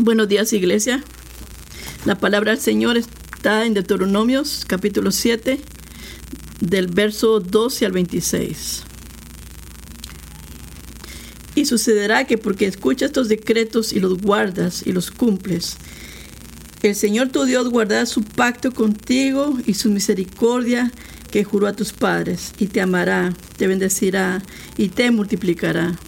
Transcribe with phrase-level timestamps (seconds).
[0.00, 1.02] Buenos días, iglesia.
[2.04, 5.58] La palabra del Señor está en Deuteronomios, capítulo 7,
[6.60, 8.84] del verso 12 al 26.
[11.56, 15.78] Y sucederá que porque escuchas estos decretos y los guardas y los cumples,
[16.82, 20.92] el Señor tu Dios guardará su pacto contigo y su misericordia
[21.32, 24.44] que juró a tus padres, y te amará, te bendecirá
[24.76, 25.98] y te multiplicará.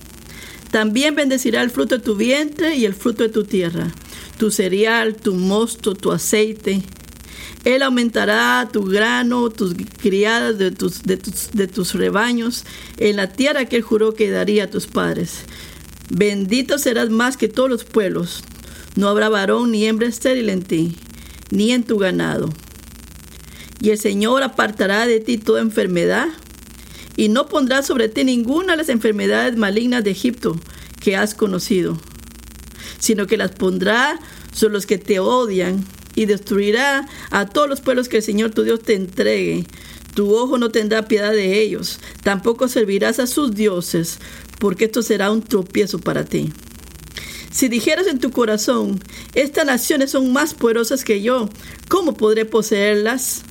[0.71, 3.93] También bendecirá el fruto de tu vientre y el fruto de tu tierra,
[4.39, 6.83] tu cereal, tu mosto, tu aceite.
[7.65, 12.65] Él aumentará tu grano, tus criadas de tus, rebaños,
[12.99, 15.41] en la tierra que él juró que daría a tus padres.
[16.09, 18.45] Bendito serás más que todos los pueblos.
[18.97, 20.97] No habrá varón ni hembra estéril en ti,
[21.51, 22.51] ni en tu ganado.
[23.81, 26.29] Y el Señor apartará de ti toda enfermedad
[27.17, 30.59] y no pondrá sobre ti ninguna de las enfermedades malignas de Egipto
[31.01, 31.99] que has conocido,
[32.99, 34.19] sino que las pondrá
[34.53, 38.63] sobre los que te odian y destruirá a todos los pueblos que el Señor tu
[38.63, 39.67] Dios te entregue.
[40.15, 44.19] Tu ojo no tendrá piedad de ellos, tampoco servirás a sus dioses,
[44.59, 46.53] porque esto será un tropiezo para ti.
[47.53, 49.01] Si dijeras en tu corazón,
[49.35, 51.49] estas naciones son más poderosas que yo,
[51.89, 53.43] ¿cómo podré poseerlas?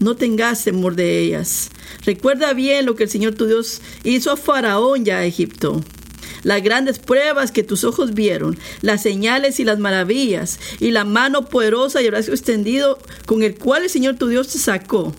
[0.00, 1.70] No tengas temor de ellas,
[2.04, 5.82] Recuerda bien lo que el Señor tu Dios hizo a Faraón ya a Egipto.
[6.42, 11.44] Las grandes pruebas que tus ojos vieron, las señales y las maravillas, y la mano
[11.44, 15.14] poderosa y el brazo extendido con el cual el Señor tu Dios te sacó.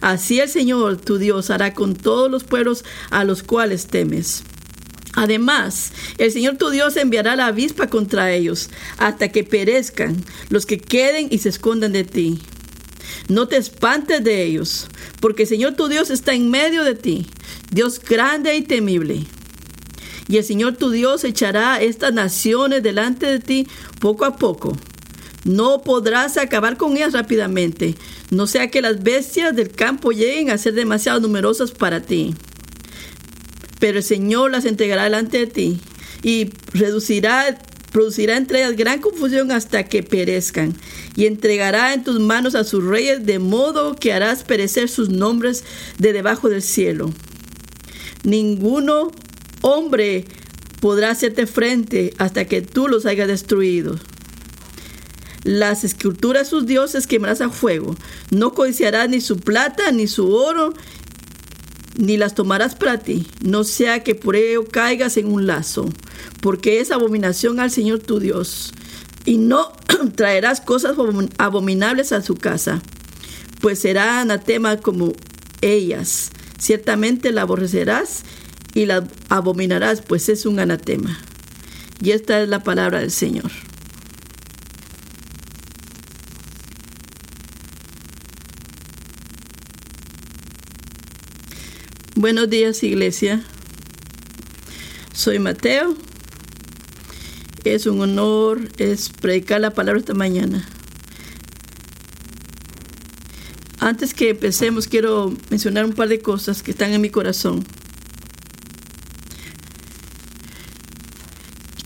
[0.00, 4.44] Así el Señor tu Dios hará con todos los pueblos a los cuales temes.
[5.14, 10.78] Además, el Señor tu Dios enviará la avispa contra ellos, hasta que perezcan los que
[10.78, 12.38] queden y se escondan de ti.
[13.28, 14.88] No te espantes de ellos,
[15.20, 17.26] porque el Señor tu Dios está en medio de ti,
[17.70, 19.24] Dios grande y temible.
[20.28, 23.66] Y el Señor tu Dios echará estas naciones delante de ti
[23.98, 24.76] poco a poco.
[25.44, 27.94] No podrás acabar con ellas rápidamente,
[28.30, 32.34] no sea que las bestias del campo lleguen a ser demasiado numerosas para ti.
[33.78, 35.80] Pero el Señor las entregará delante de ti
[36.22, 37.58] y reducirá
[37.90, 40.74] producirá entre ellas gran confusión hasta que perezcan,
[41.16, 45.64] y entregará en tus manos a sus reyes, de modo que harás perecer sus nombres
[45.98, 47.12] de debajo del cielo.
[48.24, 49.10] Ninguno
[49.62, 50.24] hombre
[50.80, 53.98] podrá hacerte frente hasta que tú los hayas destruido.
[55.42, 57.96] Las esculturas de sus dioses quemarás a fuego.
[58.30, 60.74] No codiciarás ni su plata, ni su oro,
[61.96, 65.90] ni las tomarás para ti, no sea que por ello caigas en un lazo
[66.40, 68.72] porque es abominación al Señor tu Dios.
[69.24, 69.72] Y no
[70.14, 70.96] traerás cosas
[71.38, 72.80] abominables a su casa,
[73.60, 75.12] pues será anatema como
[75.60, 76.30] ellas.
[76.58, 78.22] Ciertamente la aborrecerás
[78.74, 81.18] y la abominarás, pues es un anatema.
[82.02, 83.50] Y esta es la palabra del Señor.
[92.16, 93.42] Buenos días, iglesia.
[95.12, 95.96] Soy Mateo
[97.64, 100.66] es un honor, es predicar la palabra esta mañana.
[103.78, 107.64] Antes que empecemos, quiero mencionar un par de cosas que están en mi corazón.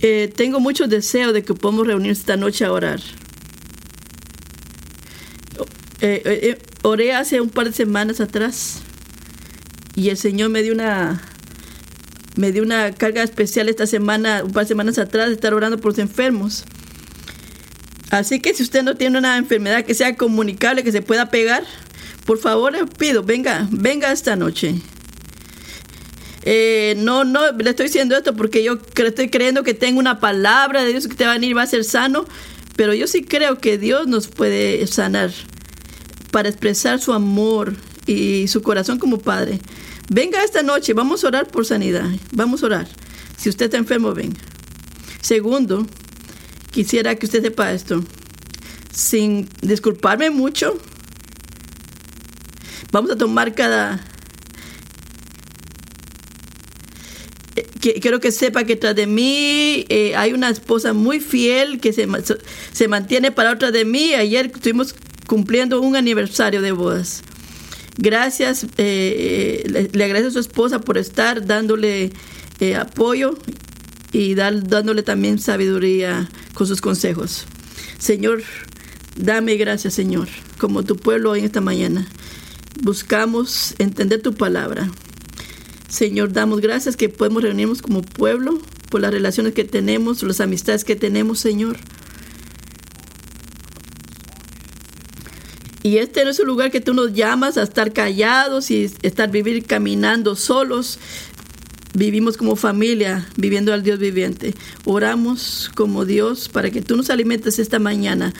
[0.01, 3.01] Eh, tengo mucho deseo de que podamos reunirnos esta noche a orar.
[6.01, 8.83] Eh, eh, oré hace un par de semanas atrás
[9.95, 11.23] y el Señor me dio una
[12.37, 15.79] me dio una carga especial esta semana, un par de semanas atrás, de estar orando
[15.79, 16.65] por los enfermos.
[18.11, 21.65] Así que si usted no tiene una enfermedad que sea comunicable, que se pueda pegar,
[22.25, 24.75] por favor le pido, venga, venga esta noche.
[26.43, 30.85] Eh, no, no, le estoy diciendo esto porque yo estoy creyendo que tengo una palabra
[30.85, 32.27] de Dios que te va a venir, va a ser sano,
[32.77, 35.31] pero yo sí creo que Dios nos puede sanar
[36.31, 37.75] para expresar su amor
[38.07, 39.59] y su corazón como Padre.
[40.11, 42.09] Venga esta noche, vamos a orar por sanidad.
[42.33, 42.89] Vamos a orar.
[43.37, 44.41] Si usted está enfermo, venga.
[45.21, 45.87] Segundo,
[46.71, 48.05] quisiera que usted sepa esto.
[48.93, 50.79] Sin disculparme mucho,
[52.93, 54.05] vamos a tomar cada...
[57.57, 57.67] Eh,
[58.01, 62.07] quiero que sepa que tras de mí eh, hay una esposa muy fiel que se,
[62.73, 64.15] se mantiene para otra de mí.
[64.15, 64.95] Ayer estuvimos
[65.27, 67.23] cumpliendo un aniversario de bodas.
[67.97, 72.13] Gracias, eh, le, agradezco a su esposa por estar dándole
[72.61, 73.39] eh, apoyo
[74.13, 77.47] y dándole también sabiduría con sus consejos.
[77.99, 78.43] Señor,
[79.17, 82.09] dame gracias, Señor, como tu pueblo hoy en esta mañana.
[82.83, 84.91] Buscamos entender tu palabra.
[85.89, 88.61] Señor, damos gracias que podemos reunirnos como pueblo
[88.91, 91.77] por las relaciones que tenemos, las amistades que tenemos, Señor.
[95.85, 99.31] Y este no es un lugar que tú nos llamas a estar callados y estar
[99.31, 100.99] vivir caminando solos.
[101.93, 104.55] Vivimos como familia, viviendo al Dios viviente.
[104.87, 108.33] Oramos como Dios para que tú nos alimentes esta mañana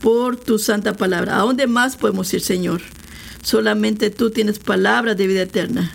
[0.00, 1.34] por tu santa palabra.
[1.34, 2.82] ¿A dónde más podemos ir, Señor?
[3.42, 5.90] Solamente tú tienes palabras de vida eterna.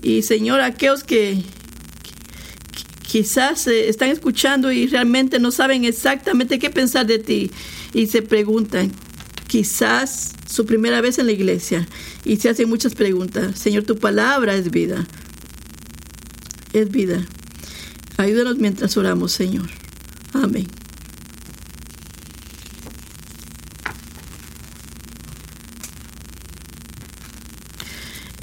[0.00, 1.42] Y Señor, aquellos que
[3.02, 7.50] quizás eh, están escuchando y realmente no saben exactamente qué pensar de ti
[7.92, 8.92] y se preguntan,
[9.48, 11.88] quizás su primera vez en la iglesia
[12.24, 13.58] y se hacen muchas preguntas.
[13.58, 15.04] Señor, tu palabra es vida.
[16.72, 17.26] Es vida.
[18.16, 19.68] Ayúdanos mientras oramos, Señor.
[20.32, 20.68] Amén.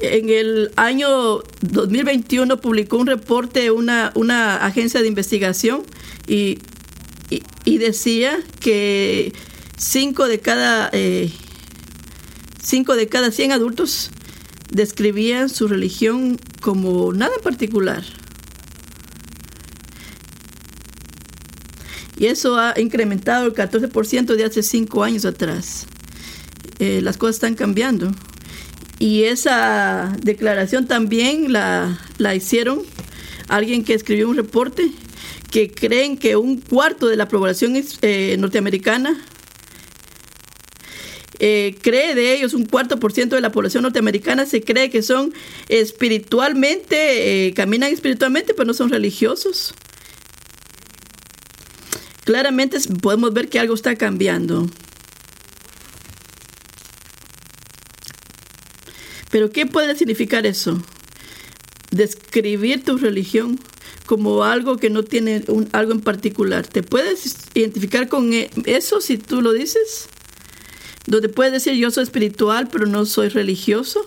[0.00, 5.82] En el año 2021 publicó un reporte una, una agencia de investigación
[6.26, 6.58] y,
[7.64, 9.32] y, decía que
[9.76, 11.30] 5 de cada eh,
[12.62, 14.10] cinco de cada 100 adultos
[14.70, 18.02] describían su religión como nada en particular.
[22.18, 25.86] Y eso ha incrementado el 14% de hace cinco años atrás.
[26.78, 28.10] Eh, las cosas están cambiando.
[28.98, 32.82] Y esa declaración también la, la hicieron
[33.48, 34.90] alguien que escribió un reporte
[35.50, 39.22] que creen que un cuarto de la población eh, norteamericana
[41.38, 45.02] eh, cree de ellos, un cuarto por ciento de la población norteamericana se cree que
[45.02, 45.34] son
[45.68, 49.74] espiritualmente, eh, caminan espiritualmente, pero no son religiosos.
[52.24, 54.68] Claramente podemos ver que algo está cambiando.
[59.30, 60.82] Pero ¿qué puede significar eso?
[61.90, 63.60] Describir tu religión
[64.06, 66.66] como algo que no tiene un, algo en particular.
[66.66, 70.08] ¿Te puedes identificar con e, eso si tú lo dices?
[71.06, 74.04] Donde puedes decir yo soy espiritual pero no soy religioso.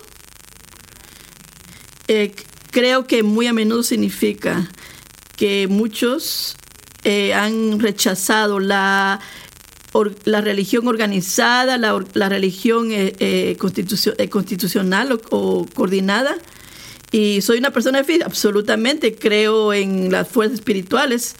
[2.07, 2.33] Eh,
[2.71, 4.69] creo que muy a menudo significa
[5.37, 6.55] que muchos
[7.03, 9.19] eh, han rechazado la
[10.25, 16.37] la religión organizada, la, la religión eh, constitucional o, coordinada.
[17.11, 21.35] Y soy una persona de absolutamente creo en las fuerzas espirituales.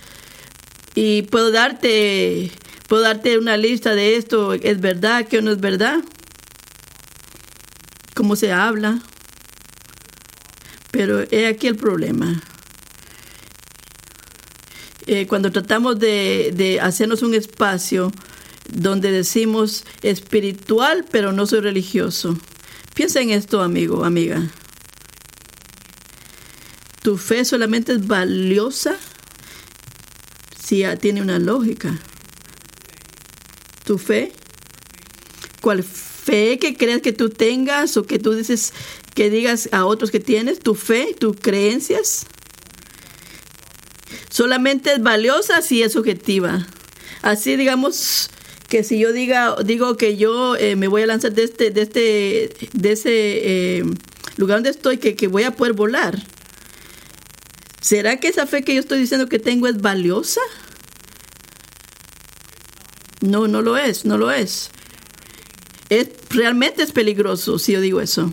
[0.96, 2.52] Y puedo darte,
[2.90, 6.04] puedo darte una lista de esto, es verdad, que no es verdad,
[8.16, 9.00] cómo se habla.
[10.92, 12.42] Pero he aquí el problema.
[15.06, 18.12] Eh, cuando tratamos de, de hacernos un espacio
[18.68, 22.38] donde decimos espiritual, pero no soy religioso.
[22.96, 24.42] Piensa en esto, amigo, amiga.
[27.04, 28.96] Tu fe solamente es valiosa
[30.60, 32.00] si tiene una lógica.
[33.90, 34.32] Tu fe,
[35.62, 38.72] cuál fe que creas que tú tengas o que tú dices
[39.16, 42.28] que digas a otros que tienes, tu fe, tus creencias,
[44.30, 46.68] solamente es valiosa si es objetiva.
[47.24, 48.30] Así, digamos,
[48.68, 51.82] que si yo diga, digo que yo eh, me voy a lanzar de este, de
[51.82, 53.84] este, de ese eh,
[54.38, 56.24] lugar donde estoy, que, que voy a poder volar,
[57.82, 60.42] ¿será que esa fe que yo estoy diciendo que tengo es valiosa?
[63.22, 64.72] No, no lo es, no lo es.
[65.90, 68.32] Es realmente es peligroso si yo digo eso.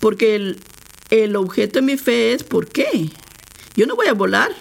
[0.00, 0.60] Porque el,
[1.10, 3.10] el objeto de mi fe es ¿por qué?
[3.74, 4.54] Yo no voy a volar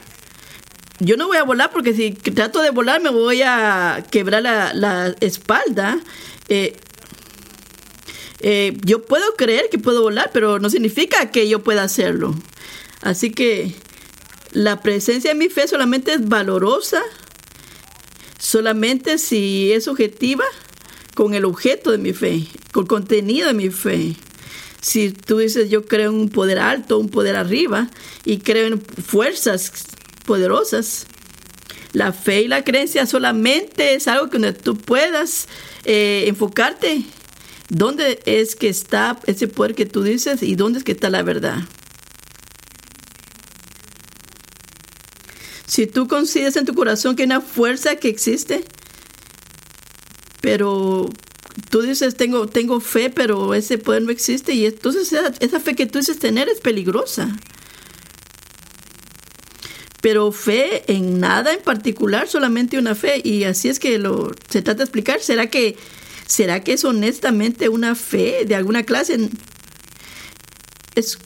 [1.00, 5.16] yo no voy a volar porque si trato de volar me voy a quebrar la,
[5.20, 6.00] espalda.
[6.48, 6.78] Eh,
[8.40, 12.34] eh, yo puedo creer que puedo volar, pero no significa que yo pueda hacerlo.
[13.02, 13.76] Así que
[14.52, 17.02] la presencia de mi fe solamente es valorosa,
[18.46, 20.46] solamente si es objetiva
[21.16, 24.16] con el objeto de mi fe, con el contenido de mi fe.
[24.82, 27.90] Si tú dices yo creo en un poder alto, un poder arriba,
[28.24, 29.72] y creo en fuerzas
[30.26, 31.08] poderosas.
[31.94, 35.48] La fe y la creencia solamente es algo que tú puedas
[35.86, 37.02] eh, enfocarte.
[37.70, 41.24] ¿Dónde es que está ese poder que tú dices y dónde es que está la
[41.24, 41.64] verdad?
[45.68, 48.64] Si tú consideras en tu corazón que hay una fuerza que existe,
[50.42, 51.10] pero
[51.70, 55.76] tú dices, tengo, tengo fe, pero ese poder no existe, y entonces esa, esa fe
[55.76, 57.36] que tú dices tener es peligrosa
[60.06, 63.22] pero fe en nada en particular, solamente una fe.
[63.24, 65.20] Y así es que lo se trata de explicar.
[65.20, 65.78] ¿Será que,
[66.28, 69.32] será que es honestamente una fe de alguna clase?
[70.94, 71.18] Es,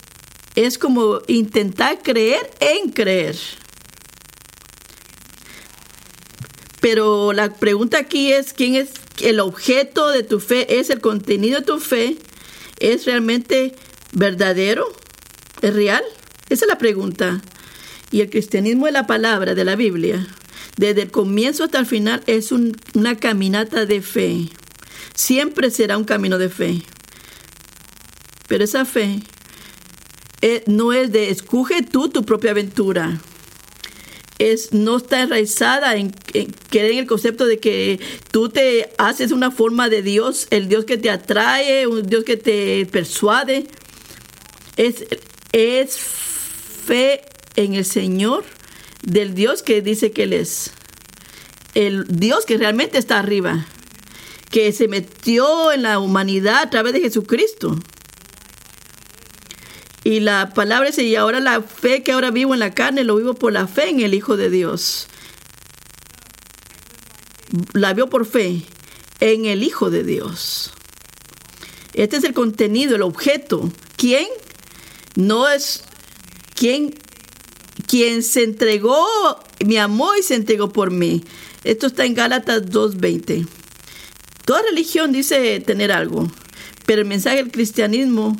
[0.54, 3.36] Es como intentar creer en creer.
[6.80, 8.88] Pero la pregunta aquí es, ¿quién es
[9.20, 10.78] el objeto de tu fe?
[10.80, 12.16] ¿Es el contenido de tu fe?
[12.78, 13.74] ¿Es realmente
[14.12, 14.90] verdadero?
[15.60, 16.02] ¿Es real?
[16.48, 17.42] Esa es la pregunta.
[18.10, 20.26] Y el cristianismo de la palabra, de la Biblia,
[20.76, 24.48] desde el comienzo hasta el final, es una caminata de fe.
[25.14, 26.82] Siempre será un camino de fe.
[28.48, 29.20] Pero esa fe
[30.40, 33.20] eh, no es de escoge tú tu propia aventura
[34.40, 36.10] es, no está enraizada en,
[36.70, 38.00] creer en el concepto de que
[38.32, 42.38] tú te haces una forma de Dios, el Dios que te atrae, un Dios que
[42.38, 43.66] te persuade.
[44.78, 45.04] Es,
[45.52, 47.20] es fe
[47.56, 48.44] en el Señor
[49.02, 50.72] del Dios que dice que Él es.
[51.74, 53.66] El Dios que realmente está arriba,
[54.50, 57.78] que se metió en la humanidad a través de Jesucristo.
[60.02, 63.16] Y la palabra dice, y ahora la fe que ahora vivo en la carne, lo
[63.16, 65.08] vivo por la fe en el Hijo de Dios.
[67.72, 68.62] La vio por fe
[69.20, 70.72] en el Hijo de Dios.
[71.92, 73.70] Este es el contenido, el objeto.
[73.96, 74.26] ¿Quién?
[75.16, 75.82] No es
[76.54, 76.94] quien,
[77.86, 79.06] quien se entregó,
[79.64, 81.24] me amó y se entregó por mí.
[81.64, 83.46] Esto está en Gálatas 2.20.
[84.44, 86.30] Toda religión dice tener algo,
[86.86, 88.36] pero el mensaje del cristianismo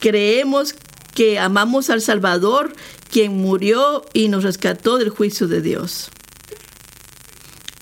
[0.00, 0.74] Creemos
[1.14, 2.74] que amamos al Salvador,
[3.10, 6.10] quien murió y nos rescató del juicio de Dios.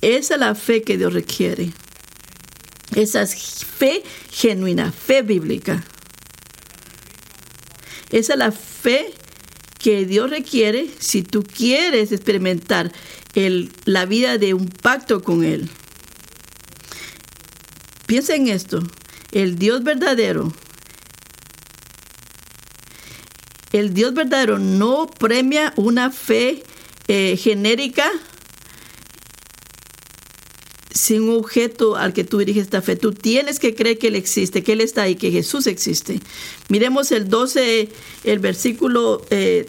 [0.01, 1.73] Esa es la fe que Dios requiere.
[2.95, 5.85] Esa es fe genuina, fe bíblica.
[8.11, 9.15] Esa es la fe
[9.79, 12.93] que Dios requiere si tú quieres experimentar
[13.35, 15.69] el, la vida de un pacto con Él.
[18.07, 18.83] Piensa en esto.
[19.31, 20.53] El Dios verdadero
[23.79, 26.63] el Dios verdadero no premia una fe
[27.07, 28.11] eh, genérica
[30.99, 32.97] sin un objeto al que tú diriges esta fe.
[32.97, 36.21] Tú tienes que creer que Él existe, que Él está ahí, que Jesús existe.
[36.69, 37.89] Miremos el 12,
[38.25, 39.69] el versículo eh,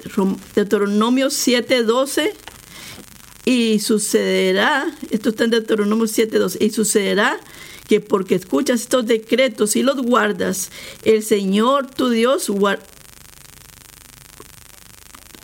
[0.56, 2.34] Deuteronomio 7, 12.
[3.46, 7.39] Y sucederá, esto está en Deuteronomio 7, 12, y sucederá
[7.88, 10.70] que porque escuchas estos decretos y los guardas,
[11.04, 12.50] el Señor tu Dios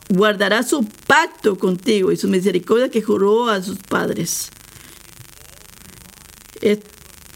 [0.09, 4.51] guardará su pacto contigo y su misericordia que juró a sus padres.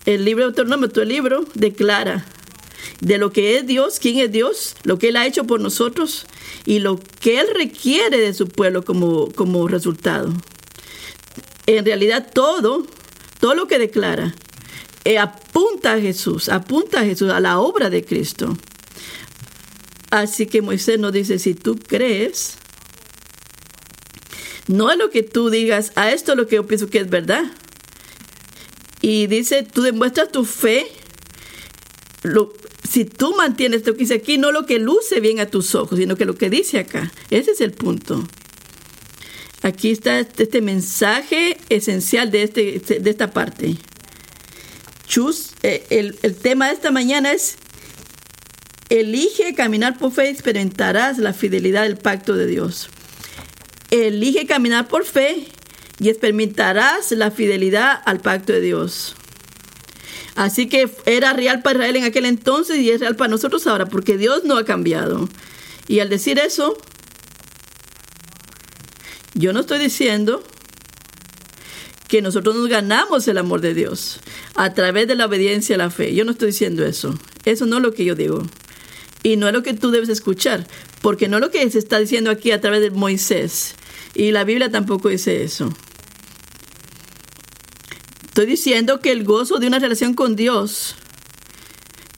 [0.06, 2.26] El libro de Autonomio, tu libro, declara
[3.02, 6.26] de lo que es Dios, quién es Dios, lo que Él ha hecho por nosotros
[6.66, 10.34] y lo que Él requiere de su pueblo como, como resultado.
[11.66, 12.86] En realidad todo,
[13.40, 14.34] todo lo que declara,
[15.06, 18.58] eh, apunta a Jesús, apunta a Jesús, a la obra de Cristo.
[20.10, 22.58] Así que Moisés nos dice, si tú crees,
[24.68, 27.10] no es lo que tú digas, a esto es lo que yo pienso que es
[27.10, 27.44] verdad.
[29.01, 30.88] Y dice, tú demuestras tu fe.
[32.89, 36.00] si tú mantienes lo que dice aquí, no lo que luce bien a tus ojos,
[36.00, 37.12] sino que lo que dice acá.
[37.30, 38.28] Ese es el punto.
[39.62, 43.75] Aquí está este mensaje esencial de, este, de esta parte.
[45.08, 47.58] Chus, eh, el, el tema de esta mañana es
[48.89, 52.89] Elige caminar por fe y experimentarás la fidelidad del pacto de Dios.
[53.91, 55.48] Elige caminar por fe
[56.00, 59.15] y experimentarás la fidelidad al pacto de Dios.
[60.36, 63.88] Así que era real para Israel en aquel entonces y es real para nosotros ahora,
[63.88, 65.29] porque Dios no ha cambiado.
[65.88, 66.77] Y al decir eso,
[69.34, 70.43] yo no estoy diciendo
[72.08, 74.19] que nosotros nos ganamos el amor de Dios
[74.55, 76.15] a través de la obediencia a la fe.
[76.15, 77.19] Yo no estoy diciendo eso.
[77.46, 78.43] Eso no es lo que yo digo.
[79.24, 80.68] Y no es lo que tú debes escuchar,
[81.02, 83.76] porque no es lo que se está diciendo aquí a través de Moisés.
[84.16, 85.74] Y la Biblia tampoco dice eso.
[88.26, 90.96] Estoy diciendo que el gozo de una relación con Dios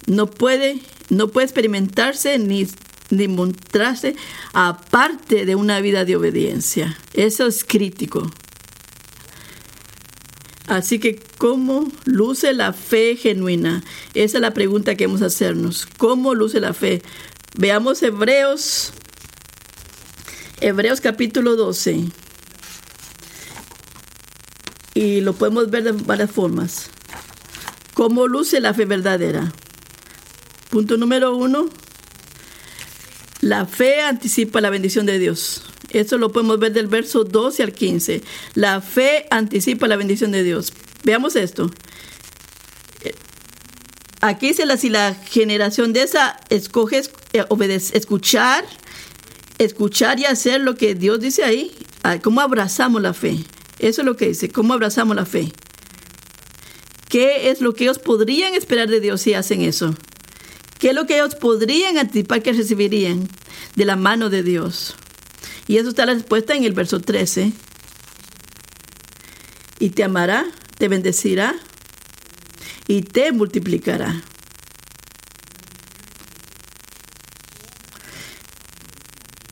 [0.05, 0.79] no puede,
[1.09, 2.67] no puede experimentarse ni,
[3.09, 4.15] ni mostrarse
[4.53, 6.97] aparte de una vida de obediencia.
[7.13, 8.29] Eso es crítico.
[10.71, 13.83] Así que, ¿cómo luce la fe genuina?
[14.13, 15.85] Esa es la pregunta que hemos hacernos.
[15.97, 17.01] ¿Cómo luce la fe?
[17.57, 18.93] Veamos Hebreos,
[20.61, 22.05] Hebreos capítulo 12.
[24.93, 26.89] Y lo podemos ver de varias formas.
[27.93, 29.51] ¿Cómo luce la fe verdadera?
[30.69, 31.67] Punto número uno.
[33.41, 35.70] La fe anticipa la bendición de Dios.
[35.93, 38.21] Eso lo podemos ver del verso 12 al 15.
[38.55, 40.73] La fe anticipa la bendición de Dios.
[41.03, 41.71] Veamos esto.
[44.21, 48.63] Aquí dice la, si la generación de esa escoges eh, obedecer, escuchar,
[49.57, 51.71] escuchar y hacer lo que Dios dice ahí.
[52.03, 53.37] Ah, ¿Cómo abrazamos la fe?
[53.79, 55.51] Eso es lo que dice, ¿cómo abrazamos la fe?
[57.09, 59.95] ¿Qué es lo que ellos podrían esperar de Dios si hacen eso?
[60.77, 63.27] ¿Qué es lo que ellos podrían anticipar que recibirían
[63.75, 64.95] de la mano de Dios?
[65.71, 67.53] Y eso está la respuesta en el verso 13.
[69.79, 70.45] Y te amará,
[70.77, 71.55] te bendecirá
[72.87, 74.21] y te multiplicará.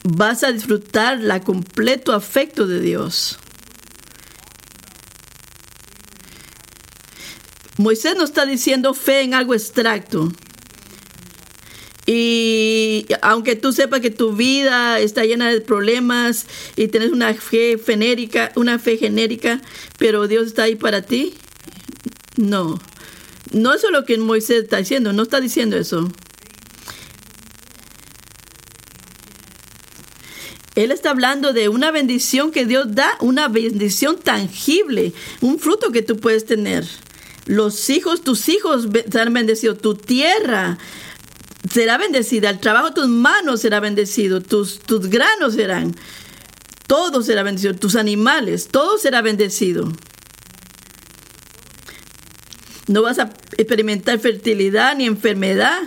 [0.04, 3.40] Vas a disfrutar la completo afecto de Dios.
[7.78, 10.34] Moisés no está diciendo fe en algo abstracto.
[12.12, 17.78] Y aunque tú sepas que tu vida está llena de problemas y tienes una fe
[17.78, 19.62] genérica, una fe genérica,
[20.00, 21.36] pero Dios está ahí para ti,
[22.36, 22.80] no.
[23.52, 26.12] No eso es lo que Moisés está diciendo, no está diciendo eso.
[30.74, 36.02] Él está hablando de una bendición que Dios da, una bendición tangible, un fruto que
[36.02, 36.88] tú puedes tener.
[37.46, 40.80] Los hijos, tus hijos serán bendecidos, tu tierra
[41.72, 45.96] será bendecida, el trabajo de tus manos será bendecido, tus, tus granos serán,
[46.88, 49.92] todo será bendecido, tus animales, todo será bendecido.
[52.90, 55.80] No vas a experimentar fertilidad ni enfermedad.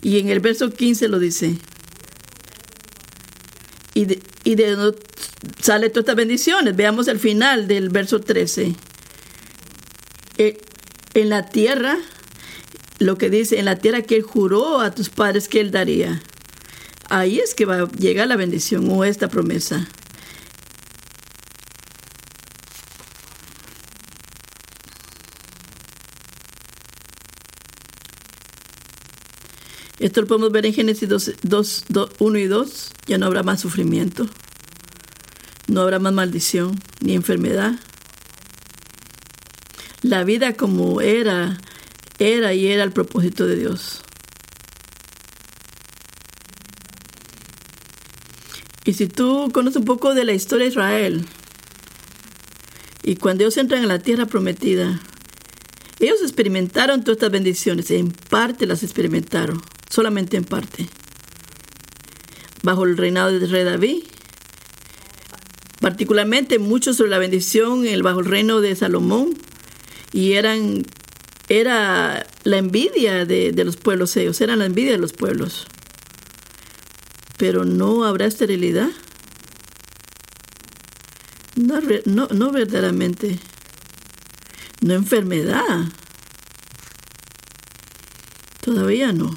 [0.00, 1.58] Y en el verso 15 lo dice.
[3.92, 4.94] Y de, y de
[5.60, 6.74] sale todas estas bendiciones.
[6.74, 8.74] Veamos el final del verso 13.
[10.38, 10.58] Eh,
[11.12, 11.98] en la tierra,
[12.98, 16.20] lo que dice, en la tierra que él juró a tus padres que él daría.
[17.08, 19.88] Ahí es que va a llegar la bendición o esta promesa.
[29.98, 31.08] Esto lo podemos ver en Génesis
[31.42, 31.84] 2,
[32.18, 32.92] 1 y 2.
[33.06, 34.28] Ya no habrá más sufrimiento.
[35.66, 37.74] No habrá más maldición ni enfermedad.
[40.02, 41.58] La vida como era,
[42.18, 44.02] era y era el propósito de Dios.
[48.84, 51.26] Y si tú conoces un poco de la historia de Israel,
[53.02, 55.00] y cuando ellos entran en la tierra prometida,
[56.00, 60.88] ellos experimentaron todas estas bendiciones, en parte las experimentaron solamente en parte.
[62.62, 64.04] Bajo el reinado del rey David,
[65.80, 69.36] particularmente mucho sobre la bendición bajo el reino de Salomón,
[70.12, 70.84] y eran
[71.48, 75.66] era la envidia de, los pueblos ellos, eran la envidia de los pueblos.
[77.36, 78.90] Pero no habrá esterilidad.
[81.56, 83.38] No, no, no verdaderamente.
[84.80, 85.86] No enfermedad.
[88.60, 89.36] Todavía no.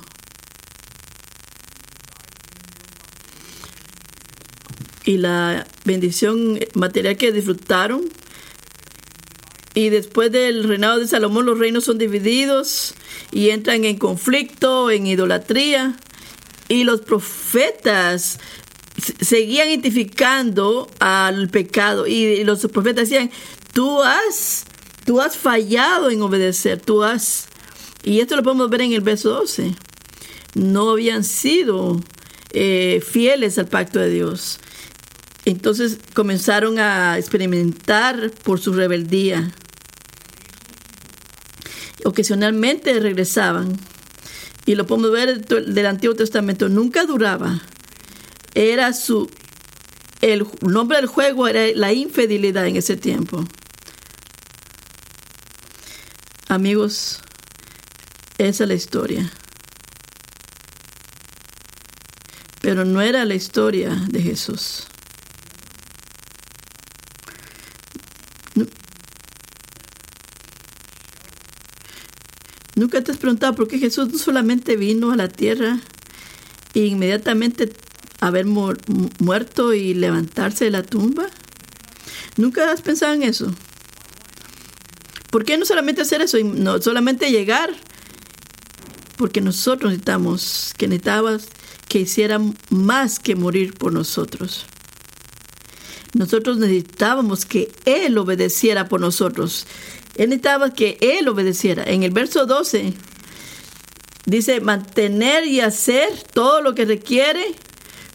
[5.06, 8.04] y la bendición material que disfrutaron.
[9.74, 12.94] Y después del reinado de Salomón los reinos son divididos
[13.32, 15.96] y entran en conflicto, en idolatría.
[16.68, 18.40] Y los profetas
[19.22, 23.32] seguían identificando al pecado y los profetas decían,
[23.74, 24.66] tú has,
[25.06, 27.48] tú has fallado en obedecer, tú has...
[28.04, 29.76] Y esto lo podemos ver en el verso 12.
[30.56, 32.02] No habían sido
[32.52, 34.60] eh, fieles al pacto de Dios.
[35.46, 39.52] Entonces comenzaron a experimentar por su rebeldía.
[42.06, 43.78] Ocasionalmente regresaban.
[44.66, 46.70] Y lo podemos ver del Antiguo Testamento.
[46.70, 47.62] Nunca duraba.
[48.54, 49.30] Era su.
[50.22, 53.44] El nombre del juego era la infidelidad en ese tiempo.
[56.48, 57.22] Amigos,
[58.38, 59.32] esa es la historia.
[62.62, 64.91] Pero no era la historia de Jesús.
[72.82, 75.80] ¿Nunca te has preguntado por qué Jesús no solamente vino a la tierra
[76.74, 77.72] e inmediatamente
[78.20, 81.28] haber muerto y levantarse de la tumba?
[82.38, 83.54] ¿Nunca has pensado en eso?
[85.30, 87.70] ¿Por qué no solamente hacer eso y no solamente llegar?
[89.16, 91.50] Porque nosotros necesitamos, que necesitabas
[91.88, 92.42] que hiciera
[92.72, 94.66] más que morir por nosotros.
[96.14, 99.68] Nosotros necesitábamos que Él obedeciera por nosotros.
[100.16, 101.84] Él necesitaba que Él obedeciera.
[101.84, 102.94] En el verso 12
[104.26, 107.56] dice, mantener y hacer todo lo que requiere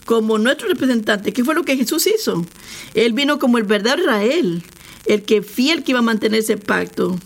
[0.04, 1.32] como nuestro representante.
[1.32, 2.46] ¿Qué fue lo que Jesús hizo?
[2.94, 4.62] Él vino como el verdadero Israel,
[5.06, 7.18] el que fiel que iba a mantener ese pacto,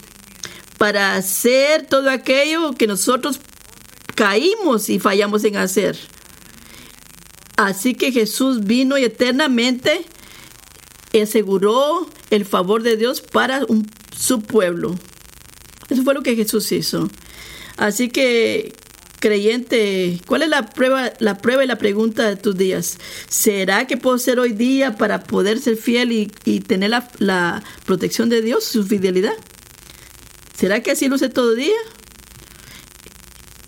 [0.79, 3.41] para hacer todo aquello que nosotros
[4.15, 5.99] caímos y fallamos en hacer.
[7.57, 10.07] Así que Jesús vino y eternamente
[11.23, 13.61] aseguró el favor de Dios para
[14.17, 14.97] su pueblo.
[15.89, 17.11] Eso fue lo que Jesús hizo.
[17.77, 18.73] Así que,
[19.19, 22.99] creyente, ¿cuál es la prueba, la prueba y la pregunta de tus días?
[23.29, 28.29] ¿Será que puedo ser hoy día para poder ser fiel y, tener la, la, protección
[28.29, 29.35] de Dios, su fidelidad?
[30.57, 31.79] ¿Será que así luce todo día?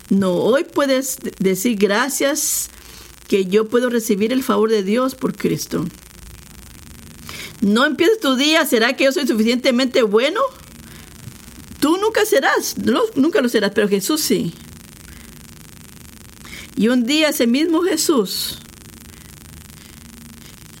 [0.09, 2.69] No, hoy puedes decir gracias
[3.27, 5.85] que yo puedo recibir el favor de Dios por Cristo.
[7.61, 10.41] No empieces tu día, ¿será que yo soy suficientemente bueno?
[11.79, 12.75] Tú nunca serás,
[13.15, 14.53] nunca lo serás, pero Jesús sí.
[16.75, 18.59] Y un día ese mismo Jesús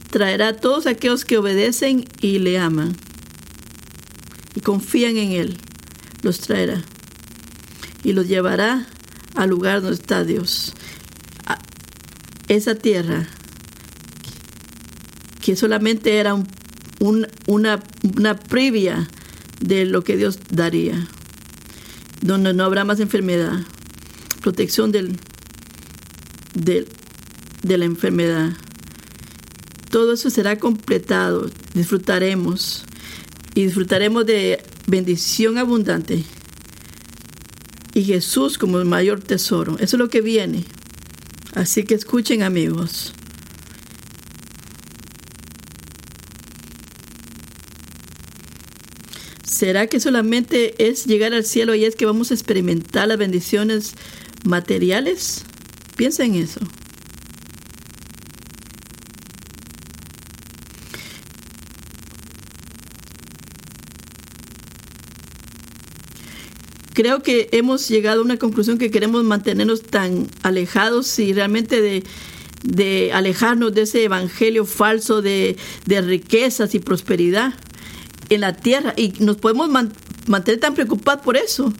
[0.09, 2.95] traerá a todos aquellos que obedecen y le aman
[4.55, 5.57] y confían en Él,
[6.21, 6.83] los traerá
[8.03, 8.85] y los llevará
[9.35, 10.73] al lugar donde está Dios.
[11.45, 11.59] A
[12.47, 13.27] esa tierra
[15.41, 16.47] que solamente era un
[17.47, 17.83] una,
[18.17, 19.07] una previa
[19.59, 21.07] de lo que Dios daría,
[22.21, 23.61] donde no habrá más enfermedad,
[24.41, 25.17] protección del,
[26.53, 26.87] del,
[27.61, 28.53] de la enfermedad.
[29.89, 32.85] Todo eso será completado, disfrutaremos
[33.53, 36.23] y disfrutaremos de bendición abundante
[37.93, 39.75] y Jesús como el mayor tesoro.
[39.75, 40.65] Eso es lo que viene.
[41.53, 43.13] Así que escuchen amigos.
[49.63, 53.93] ¿Será que solamente es llegar al cielo y es que vamos a experimentar las bendiciones
[54.43, 55.45] materiales?
[55.95, 56.59] Piensa en eso.
[66.91, 72.03] Creo que hemos llegado a una conclusión que queremos mantenernos tan alejados y realmente
[72.65, 75.55] de, alejarnos de ese evangelio falso de
[75.87, 77.53] riquezas y prosperidad
[78.33, 79.69] en la tierra y nos podemos
[80.27, 81.73] mantener tan preocupados por eso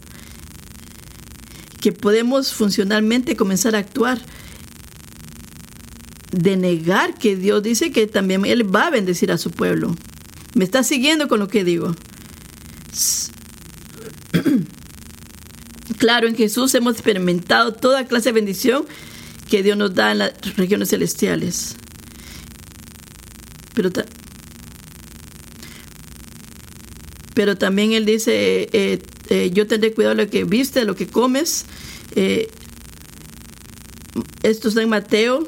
[1.82, 4.20] que podemos funcionalmente comenzar a actuar
[6.32, 9.96] de negar que Dios dice que también Él va a bendecir a su pueblo.
[10.56, 11.96] ¿Me está siguiendo con lo que digo?
[15.98, 18.86] Claro, en Jesús hemos experimentado toda clase de bendición
[19.50, 21.78] que Dios nos da en las regiones celestiales.
[23.74, 23.90] Pero
[27.34, 30.96] pero también él dice, eh, eh, yo tendré cuidado de lo que viste, de lo
[30.96, 31.66] que comes.
[32.16, 32.50] Eh,
[34.44, 35.48] esto está en Mateo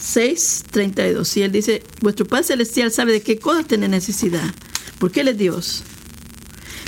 [0.00, 1.36] 6, 32.
[1.36, 4.54] Y él dice, vuestro Padre Celestial sabe de qué cosas tiene necesidad,
[4.98, 5.82] porque Él es Dios.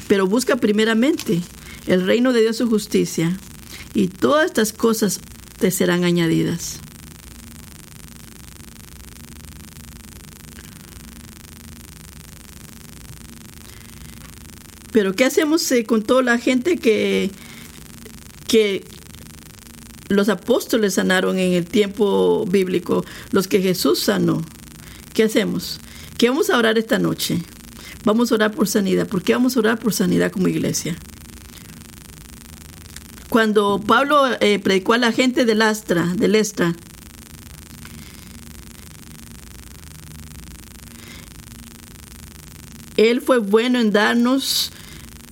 [0.07, 1.43] Pero busca primeramente
[1.87, 3.37] el reino de Dios su justicia,
[3.95, 5.21] y todas estas cosas
[5.59, 6.81] te serán añadidas.
[14.92, 17.31] Pero ¿qué hacemos eh, con toda la gente que,
[18.46, 18.85] que
[20.09, 24.42] los apóstoles sanaron en el tiempo bíblico, los que Jesús sanó?
[25.14, 25.81] ¿Qué hacemos?
[26.16, 27.42] ¿Qué vamos a orar esta noche?
[28.05, 29.07] Vamos a orar por sanidad.
[29.07, 30.96] ¿Por qué vamos a orar por sanidad como iglesia?
[33.29, 36.74] Cuando Pablo eh, predicó a la gente de Lastra, de Lestra,
[42.96, 44.72] él fue bueno en darnos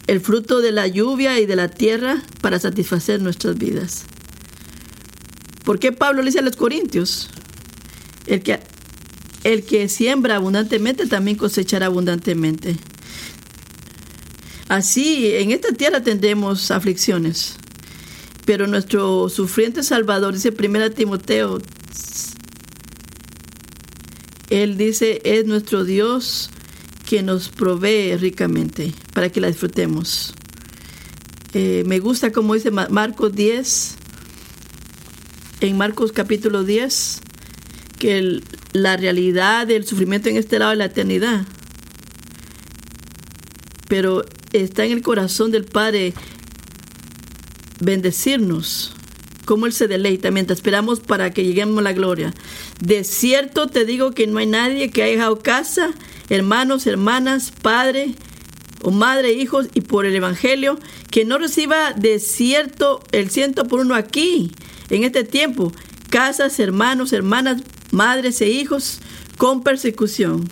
[0.07, 4.05] el fruto de la lluvia y de la tierra para satisfacer nuestras vidas.
[5.65, 7.29] ¿Por qué Pablo le dice a los corintios?
[8.27, 8.61] El que,
[9.43, 12.77] el que siembra abundantemente también cosechará abundantemente.
[14.69, 17.57] Así, en esta tierra tendremos aflicciones,
[18.45, 21.61] pero nuestro sufriente Salvador, dice 1 Timoteo,
[24.51, 26.51] él dice, es nuestro Dios
[27.07, 30.35] que nos provee ricamente para que la disfrutemos.
[31.55, 33.97] Eh, me gusta como dice Marcos 10,
[35.61, 37.21] en Marcos capítulo 10,
[37.99, 38.43] que
[38.73, 41.47] la realidad del sufrimiento en este lado de la eternidad,
[43.89, 46.13] pero está en el corazón del Padre
[47.81, 48.95] bendecirnos,
[49.45, 52.35] como Él se deleita mientras esperamos para que lleguemos a la gloria.
[52.81, 55.95] De cierto te digo que no hay nadie que haya dejado casa,
[56.29, 58.15] hermanos, hermanas, padre
[58.83, 60.79] o madre, hijos y por el Evangelio,
[61.11, 64.53] que no reciba de cierto el ciento por uno aquí,
[64.91, 65.73] en este tiempo,
[66.11, 69.01] casas, hermanos, hermanas, madres e hijos
[69.39, 70.49] con persecución.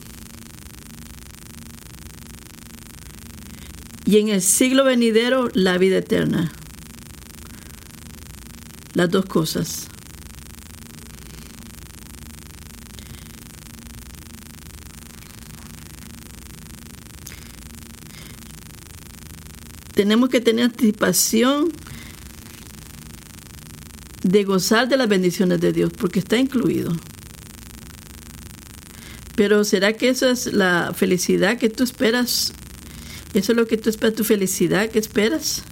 [4.07, 6.53] Y en el siglo venidero la vida eterna.
[8.93, 9.89] Las dos cosas.
[19.95, 21.73] Tenemos que tener anticipación
[24.23, 26.93] de gozar de las bendiciones de Dios, porque está incluido.
[29.37, 32.53] Pero ¿será que esa es la felicidad que tú esperas?
[33.35, 35.63] ¿Eso es lo que tú esperas, tu felicidad que esperas?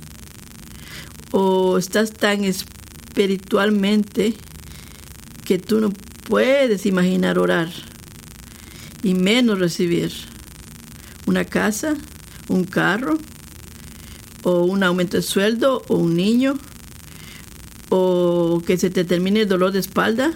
[1.30, 4.34] ¿O estás tan espiritualmente
[5.44, 5.92] que tú no
[6.28, 7.70] puedes imaginar orar
[9.02, 10.12] y menos recibir
[11.26, 11.96] una casa,
[12.48, 13.18] un carro,
[14.42, 16.58] o un aumento de sueldo, o un niño,
[17.90, 20.32] o que se te termine el dolor de espalda?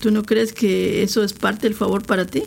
[0.00, 2.42] ¿Tú no crees que eso es parte del favor para ti?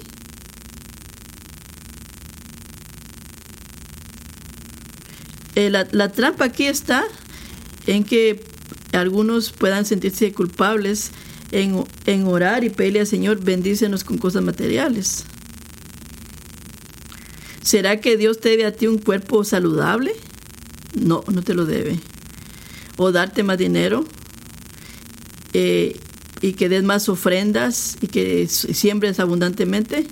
[5.56, 7.04] Eh, la, la trampa aquí está
[7.86, 8.44] en que
[8.92, 11.12] algunos puedan sentirse culpables
[11.52, 15.26] en, en, orar y pedirle al Señor, bendícenos con cosas materiales.
[17.62, 20.14] ¿Será que Dios te debe a ti un cuerpo saludable?
[20.94, 22.00] No, no te lo debe.
[22.98, 24.06] O darte más dinero
[25.54, 26.00] eh,
[26.42, 30.08] y que des más ofrendas y que siembres abundantemente.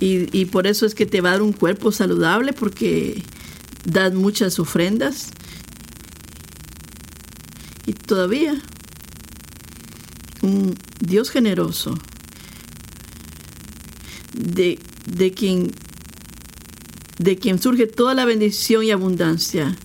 [0.00, 3.22] Y, y por eso es que te va a dar un cuerpo saludable porque
[3.84, 5.30] das muchas ofrendas.
[7.86, 8.60] Y todavía
[10.42, 11.94] un Dios generoso,
[14.32, 15.72] de, de, quien,
[17.18, 19.76] de quien surge toda la bendición y abundancia.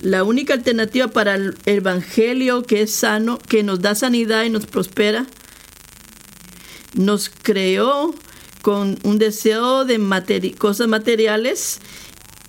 [0.00, 4.66] La única alternativa para el Evangelio que es sano, que nos da sanidad y nos
[4.66, 5.26] prospera,
[6.94, 8.14] nos creó
[8.62, 11.80] con un deseo de cosas materiales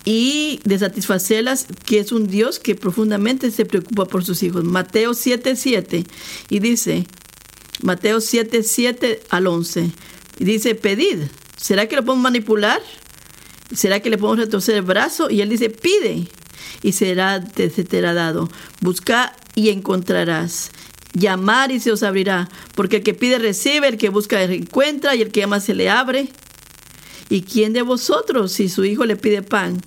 [0.04, 4.62] y de satisfacerlas, que es un Dios que profundamente se preocupa por sus hijos.
[4.64, 6.04] Mateo 7, 7,
[6.48, 7.06] y dice,
[7.82, 9.90] Mateo 7, 7 al 11,
[10.38, 11.24] y dice, pedid,
[11.56, 12.80] ¿será que lo podemos manipular?
[13.74, 15.30] ¿Será que le podemos retorcer el brazo?
[15.30, 16.28] Y él dice, pide,
[16.82, 18.48] y será, te será dado.
[18.80, 20.70] Busca y encontrarás.
[21.12, 25.22] Llamar y se os abrirá, porque el que pide recibe, el que busca encuentra, y
[25.22, 26.28] el que llama se le abre.
[27.28, 29.82] ¿Y quién de vosotros, si su hijo le pide pan,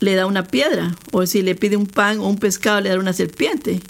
[0.00, 2.98] le da una piedra, o si le pide un pan o un pescado, le da
[2.98, 3.80] una serpiente.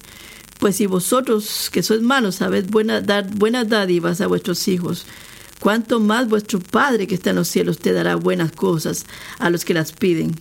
[0.59, 5.05] Pues si vosotros, que sois malos, sabéis buena, dar buenas dádivas a vuestros hijos,
[5.59, 9.05] cuánto más vuestro Padre que está en los cielos te dará buenas cosas
[9.39, 10.35] a los que las piden.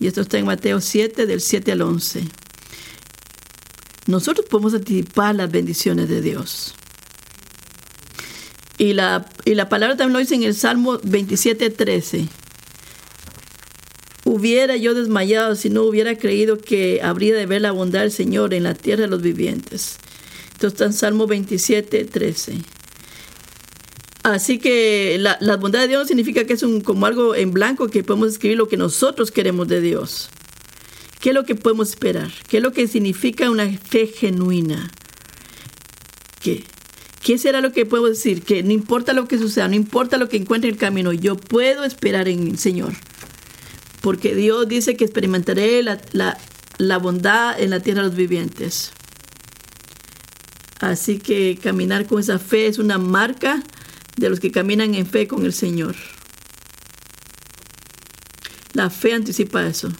[0.00, 2.24] Y esto está en Mateo 7, del 7 al 11.
[4.06, 6.74] Nosotros podemos anticipar las bendiciones de Dios.
[8.78, 12.28] Y la, y la palabra también lo dice en el Salmo 27, 13.
[14.24, 18.54] Hubiera yo desmayado si no hubiera creído que habría de ver la bondad del Señor
[18.54, 19.96] en la tierra de los vivientes.
[20.52, 22.58] Esto está en Salmo 27, 13.
[24.34, 27.88] Así que la, la, bondad de Dios significa que es un, como algo en blanco
[27.88, 30.30] que podemos escribir lo que nosotros queremos de Dios.
[31.20, 32.30] ¿Qué es lo que podemos esperar?
[32.48, 34.90] ¿Qué es lo que significa una fe genuina?
[36.40, 36.64] ¿Qué?
[37.22, 38.42] ¿Qué será lo que puedo decir?
[38.42, 41.36] Que no importa lo que suceda, no importa lo que encuentre en el camino, yo
[41.36, 42.94] puedo esperar en el Señor
[44.00, 48.92] porque Dios dice que experimentaré la, bondad en la tierra de los vivientes.
[50.80, 53.62] Así que caminar con esa fe es una marca
[54.18, 55.94] de los que caminan en fe con el Señor.
[58.72, 59.90] La fe anticipa eso.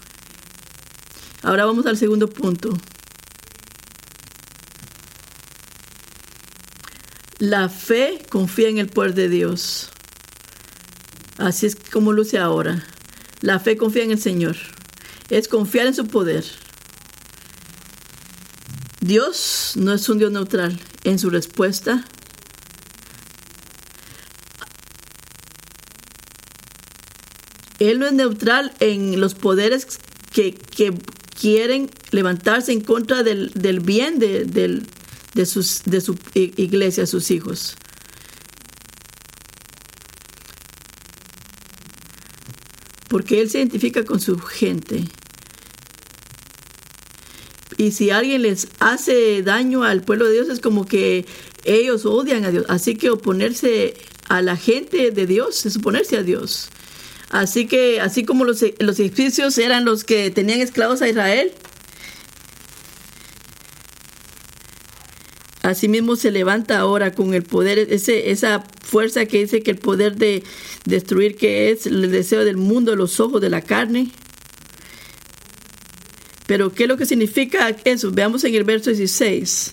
[1.43, 2.77] Ahora vamos al segundo punto.
[7.39, 9.91] La fe confía en el poder de Dios.
[11.39, 12.85] Así es como luce ahora.
[13.41, 14.57] La fe confía en el Señor.
[15.31, 16.45] Es confiar en su poder.
[19.01, 22.05] Dios no es un Dios neutral en su respuesta.
[27.79, 29.87] Él no es neutral en los poderes
[30.33, 30.59] que,
[31.39, 33.53] quieren levantarse en contra del,
[33.85, 37.77] bien de, de, sus, de su iglesia, sus hijos.
[43.09, 45.05] porque Él se identifica con su gente.
[47.77, 51.27] Y si alguien les hace daño al pueblo de Dios, es como que
[51.65, 52.67] ellos odian a Dios.
[52.69, 53.95] Así que oponerse
[54.29, 56.71] a la gente de Dios es oponerse a Dios.
[57.31, 61.53] Así que, así como los, los egipcios eran los que tenían esclavos a Israel,
[65.69, 70.17] Asimismo se levanta ahora con el poder, ese, esa fuerza que dice que el poder
[70.17, 70.43] de
[70.87, 74.11] destruir, que es el deseo del mundo, los ojos de la carne.
[76.47, 78.11] Pero, ¿qué es lo que significa eso?
[78.11, 79.73] Veamos en el verso 16.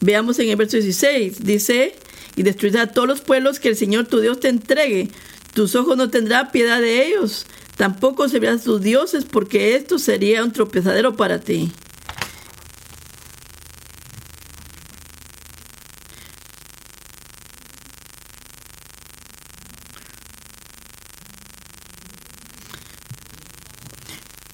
[0.00, 1.44] Veamos en el verso 16.
[1.44, 1.96] Dice,
[2.38, 5.10] y destruirá a todos los pueblos que el Señor tu Dios te entregue
[5.54, 7.46] Tus ojos no tendrán piedad de ellos,
[7.76, 11.72] tampoco servirás tus dioses, porque esto sería un tropezadero para ti.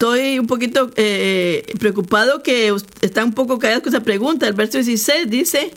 [0.04, 4.46] estoy un poquito eh, preocupado que está un poco callados con esa pregunta.
[4.46, 5.72] El verso 16 dice,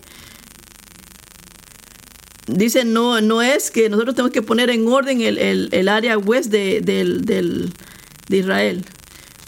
[2.47, 6.81] dice, no, no es que nosotros tenemos que poner en orden el, área west de,
[6.81, 8.85] de Israel,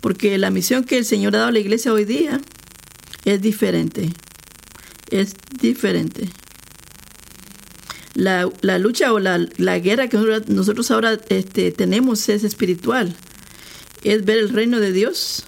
[0.02, 2.40] porque la misión que el Señor ha dado a la iglesia hoy día
[3.26, 4.12] es diferente,
[5.12, 6.30] es diferente.
[8.16, 9.38] La, lucha o la,
[9.80, 13.16] guerra que nosotros ahora este, tenemos es espiritual
[14.04, 15.46] es ver el reino de Dios,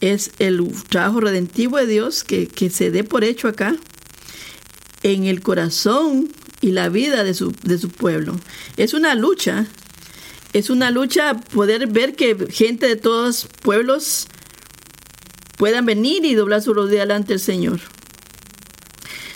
[0.00, 3.76] es el trabajo redentivo de Dios que, se dé por hecho acá
[5.02, 6.28] en el corazón
[6.60, 8.38] y la vida de su, de su pueblo.
[8.76, 9.66] Es una lucha,
[10.52, 14.26] es una lucha poder ver que gente de todos pueblos
[15.56, 17.80] puedan venir y doblar su rodilla delante del Señor.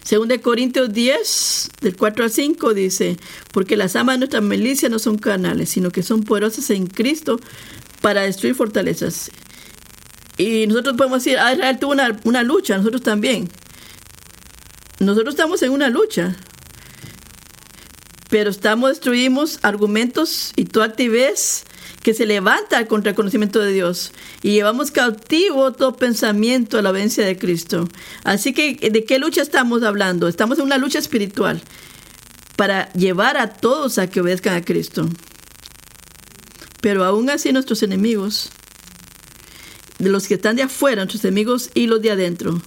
[0.05, 3.17] Según de Corintios 10, del 4 al 5, dice,
[3.53, 7.41] porque las amas de nuestra milicia no son canales, sino que son poderosas en Cristo
[8.03, 9.31] para destruir fortalezas.
[10.37, 13.49] Y nosotros podemos decir, ah, Israel tuvo una, una lucha, nosotros también.
[15.01, 16.37] Nosotros estamos en una lucha.
[18.31, 21.35] Pero estamos, destruimos argumentos y toda actividad
[22.03, 26.91] que se levanta contra el conocimiento de Dios y llevamos cautivo todo pensamiento a la
[26.91, 27.89] obediencia de Cristo.
[28.25, 30.29] Así que, ¿de qué lucha estamos hablando?
[30.29, 31.63] Estamos en una lucha espiritual
[32.57, 35.09] para llevar a todos a que obedezcan a Cristo.
[36.83, 38.51] Pero aún así nuestros enemigos,
[39.99, 42.61] de los que están de afuera, nuestros enemigos y los de adentro,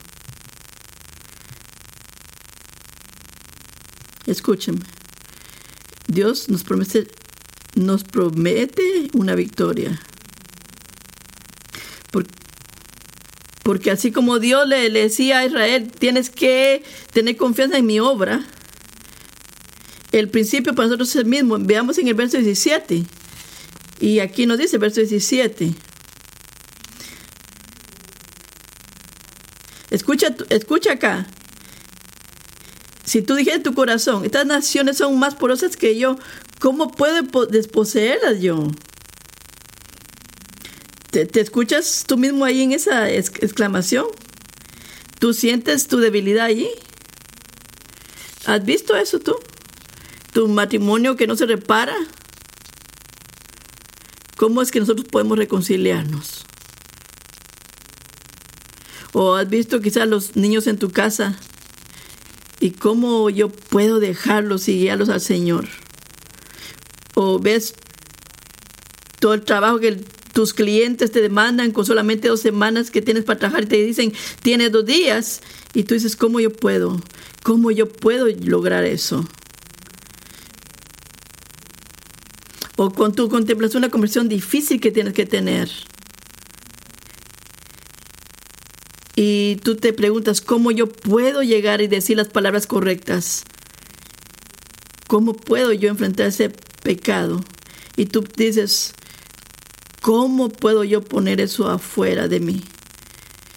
[4.27, 4.85] escúchenme,
[6.07, 7.07] Dios nos promete,
[9.13, 9.99] una victoria.
[13.63, 17.99] Porque así como Dios le, le, decía a Israel, tienes que tener confianza en mi
[17.99, 18.45] obra,
[20.13, 21.57] el principio para nosotros es el mismo.
[21.59, 23.03] Veamos en el verso 17.
[23.99, 25.73] Y aquí nos dice, verso 17.
[29.89, 31.27] Escucha, escucha acá.
[33.07, 36.17] Si tú dijeras en tu corazón, estas naciones son más porosas que yo,
[36.59, 38.67] ¿cómo puedo desposeerlas yo?
[41.11, 44.07] ¿Te, escuchas tú mismo ahí en esa exclamación?
[45.19, 46.67] ¿Tú sientes tu debilidad allí?
[48.45, 49.37] ¿Has visto eso tú?
[50.33, 51.95] ¿Tu matrimonio que no se repara?
[54.35, 56.45] ¿Cómo es que nosotros podemos reconciliarnos?
[59.13, 61.39] ¿O has visto quizás los niños en tu casa
[62.67, 65.67] y cómo yo puedo dejarlos y guiarlos al Señor?
[67.15, 67.73] ¿O ves
[69.19, 69.97] todo el trabajo que
[70.33, 74.13] tus clientes te demandan con solamente dos semanas que tienes para trabajar y te dicen,
[74.43, 75.41] tienes dos días?
[75.73, 77.01] Y tú dices, ¿cómo yo puedo?
[77.43, 79.27] ¿Cómo yo puedo lograr eso?
[82.77, 85.69] o con tu contemplación una conversión difícil que tienes que tener.
[89.19, 93.45] Y tú te preguntas cómo yo puedo llegar y decir las palabras correctas.
[95.07, 96.51] ¿Cómo puedo yo enfrentar ese
[96.83, 97.43] pecado?
[97.95, 98.93] Y tú dices,
[100.01, 102.61] ¿cómo puedo yo poner eso afuera de mí?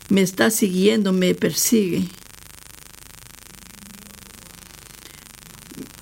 [0.08, 2.08] Me está siguiendo, me persigue.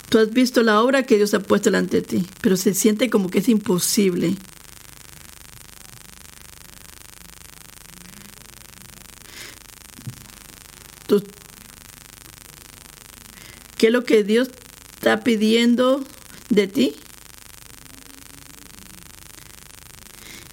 [0.08, 3.10] Tú has visto la obra que Dios ha puesto delante de ti, pero se siente
[3.10, 4.36] como que es imposible.
[13.78, 14.50] ¿Qué es lo que Dios
[14.94, 16.04] está pidiendo
[16.50, 16.96] de ti?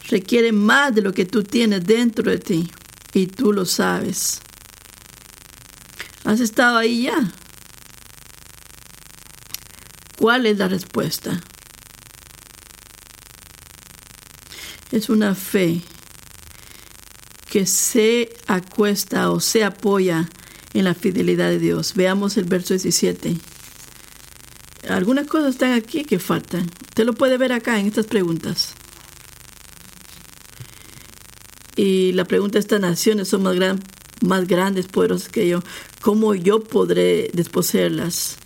[0.09, 2.71] Requiere más de lo que tú tienes dentro de ti
[3.13, 4.41] y tú lo sabes.
[6.23, 7.31] ¿Has estado ahí ya?
[10.19, 11.41] ¿Cuál es la respuesta?
[14.91, 15.81] Es una fe
[17.49, 20.29] que se acuesta o se apoya
[20.75, 21.93] en la fidelidad de Dios.
[21.95, 23.37] Veamos el verso 17.
[24.89, 26.69] Algunas cosas están aquí que faltan.
[26.89, 28.73] Usted lo puede ver acá en estas preguntas.
[31.77, 33.55] Y la pregunta estas naciones son más,
[34.21, 35.63] más grandes, poderosas que yo.
[36.01, 38.37] ¿Cómo yo podré desposeerlas?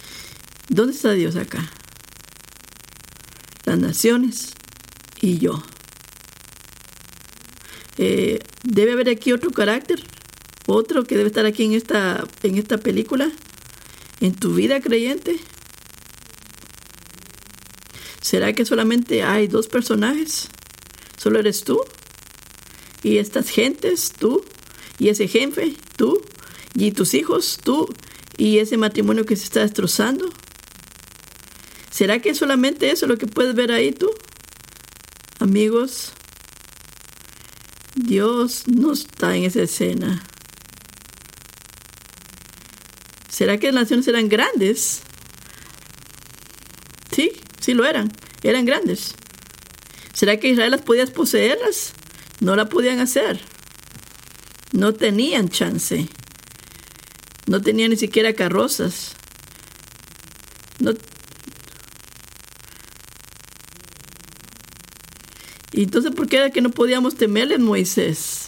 [0.69, 1.67] ¿Dónde está Dios acá?
[3.65, 4.53] Las naciones
[5.19, 5.63] y yo.
[7.97, 10.03] Eh, ¿Debe haber aquí otro carácter?
[10.71, 13.31] ¿Otro que debe estar aquí en esta, en esta película?
[14.21, 15.39] ¿En tu vida creyente?
[18.21, 20.47] ¿Será que solamente hay dos personajes?
[21.17, 21.81] ¿Solo eres tú?
[23.01, 24.45] ¿Y estas gentes, tú?
[24.99, 26.21] ¿Y ese jefe, tú?
[26.75, 27.91] ¿Y tus hijos, tú?
[28.37, 30.29] ¿Y ese matrimonio que se está destrozando?
[31.89, 34.11] ¿Será que solamente eso lo que puedes ver ahí tú?
[35.39, 36.11] Amigos,
[37.95, 40.23] Dios no está en esa escena.
[43.39, 44.99] ¿Será que las naciones eran grandes?
[47.15, 47.31] Sí,
[47.61, 48.11] sí lo eran.
[48.43, 49.13] Eran grandes.
[50.11, 51.93] ¿Será que Israel las podía poseerlas?
[52.41, 53.39] No la podían hacer.
[54.73, 56.09] No tenían chance.
[57.47, 59.15] No tenían ni siquiera carrozas.
[60.79, 60.91] No,
[65.71, 68.38] ¿Y entonces por qué era que no podíamos temerle a Moisés?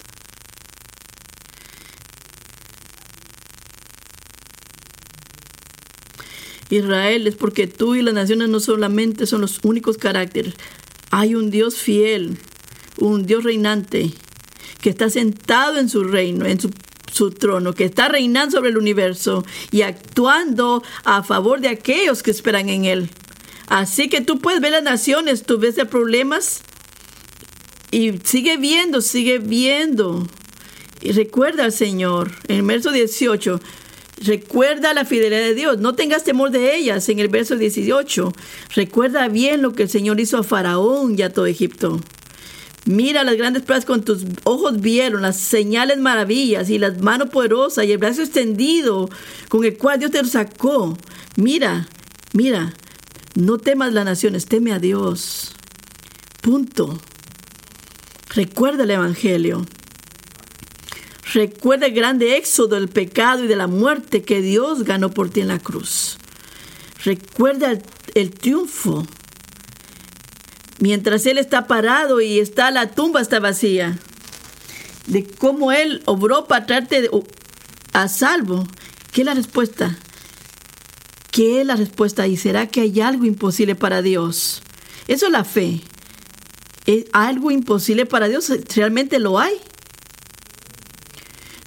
[6.71, 10.55] Israel es porque tú y las naciones no solamente son los únicos caracteres.
[11.11, 12.37] Hay un Dios fiel,
[12.97, 14.11] un Dios reinante,
[14.81, 16.71] que está sentado en su reino, en su,
[17.31, 22.69] trono, que está reinando sobre el universo y actuando a favor de aquellos que esperan
[22.69, 23.09] en Él.
[23.67, 26.61] Así que tú puedes ver las naciones, tú ves problemas
[27.91, 30.27] y sigue viendo, sigue viendo.
[31.01, 33.59] Y recuerda al Señor, en verso 18,
[34.23, 38.33] recuerda la fidelidad de Dios, no tengas temor de ellas, en el verso 18,
[38.75, 41.99] recuerda bien lo que el Señor hizo a Faraón y a todo Egipto.
[42.85, 47.85] Mira las grandes pruebas con tus ojos vieron, las señales maravillas y las manos poderosas
[47.85, 49.09] y el brazo extendido
[49.49, 50.97] con el cual Dios te sacó.
[51.35, 51.87] Mira,
[52.33, 52.73] mira,
[53.35, 55.53] no temas las naciones, teme a Dios.
[56.41, 56.99] Punto.
[58.33, 59.63] Recuerda el Evangelio.
[61.33, 65.39] Recuerda el grande éxodo del pecado y de la muerte que Dios ganó por ti
[65.39, 66.17] en la cruz.
[67.05, 67.71] Recuerda
[68.15, 69.07] el, triunfo.
[70.79, 73.97] Mientras Él está parado y está la tumba está vacía.
[75.07, 77.09] De cómo Él obró para traerte
[77.93, 78.67] a salvo.
[79.13, 79.97] ¿Qué es la respuesta?
[81.31, 82.27] ¿Qué es la respuesta?
[82.27, 84.63] ¿Y será que hay algo imposible para Dios?
[85.07, 85.81] Eso es la fe.
[86.85, 88.51] ¿Es algo imposible para Dios?
[88.75, 89.53] ¿Realmente lo hay?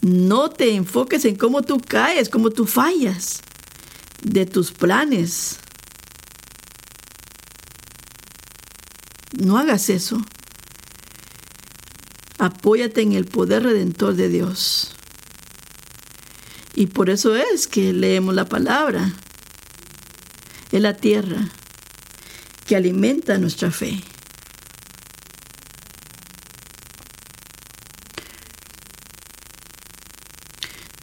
[0.05, 3.41] No te enfoques en cómo tú caes, cómo tú fallas
[4.23, 5.57] de tus planes.
[9.39, 10.21] No hagas eso.
[12.39, 14.95] Apóyate en el poder redentor de Dios.
[16.75, 19.11] Y por eso es que leemos la palabra.
[20.71, 21.49] Es la tierra
[22.67, 24.03] que alimenta nuestra fe.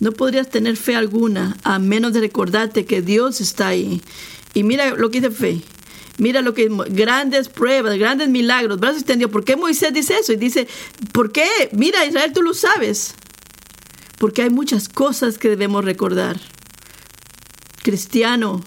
[0.02, 4.02] No podrías tener fe alguna a menos de recordarte que Dios está ahí.
[4.56, 5.62] Y mira lo que dice fe.
[6.18, 9.32] Mira lo que grandes pruebas, grandes milagros, brazos extendidos.
[9.32, 10.34] ¿Por qué Moisés dice eso?
[10.34, 10.68] Y dice,
[11.14, 11.46] ¿por qué?
[11.72, 13.14] Mira, Israel, tú lo sabes.
[14.18, 16.42] Porque hay muchas cosas que debemos recordar.
[17.84, 18.64] Cristiano,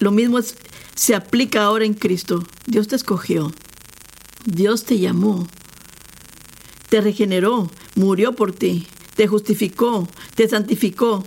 [0.00, 0.38] lo mismo
[0.94, 2.46] se aplica ahora en Cristo.
[2.66, 3.54] Dios te escogió.
[4.44, 5.48] Dios te llamó.
[6.90, 11.24] Te regeneró murió por ti, te justificó, te santificó,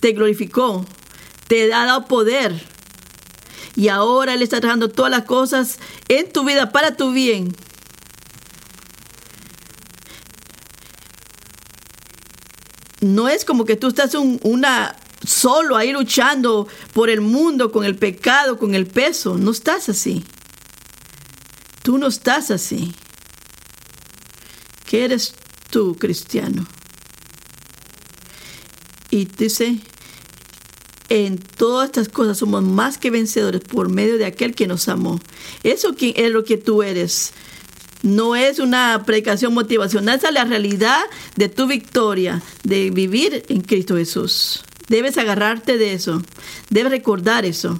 [0.00, 0.84] te glorificó,
[1.46, 2.66] te ha dado poder.
[3.76, 5.78] Y ahora Él está trabajando todas las cosas
[6.08, 7.54] en tu vida para tu bien.
[13.00, 17.96] No es como que tú estás una solo ahí luchando por el mundo con el
[17.96, 19.36] pecado, con el peso.
[19.36, 20.24] No estás así.
[21.82, 22.92] Tú no estás así.
[24.86, 25.34] ¿Qué eres
[25.70, 26.66] tú, cristiano.
[29.10, 29.78] Y dice,
[31.08, 35.20] en todas estas cosas somos más que vencedores por medio de aquel que nos amó.
[35.62, 37.32] Eso es lo que tú eres.
[38.02, 41.00] No es una predicación motivacional, esa es la realidad
[41.36, 44.62] de tu victoria, de vivir en Cristo Jesús.
[44.88, 46.22] Debes agarrarte de eso,
[46.70, 47.78] debes recordar eso.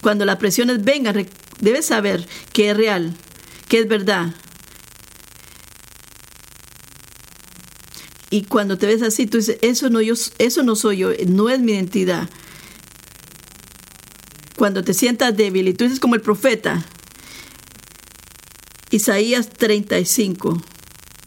[0.00, 1.26] Cuando las presiones vengan,
[1.60, 3.14] debes saber que es real,
[3.68, 4.32] que es verdad,
[8.30, 11.48] Y cuando te ves así, tú dices, eso no, yo, eso no soy yo, no
[11.48, 12.28] es mi identidad.
[14.56, 16.84] Cuando te sientas débil y tú dices como el profeta,
[18.90, 20.60] Isaías 35,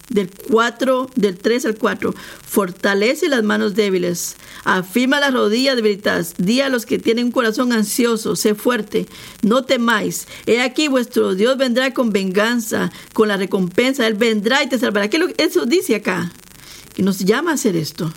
[0.10, 2.14] del 4, del 3 al 4,
[2.46, 7.72] fortalece las manos débiles, afirma las rodillas debilitadas, di a los que tienen un corazón
[7.72, 9.08] ansioso, sé fuerte,
[9.42, 14.70] no temáis, he aquí vuestro Dios vendrá con venganza, con la recompensa, Él vendrá y
[14.70, 15.10] te salvará.
[15.10, 16.32] ¿Qué eso dice acá?
[16.94, 18.14] Que nos llama a hacer esto.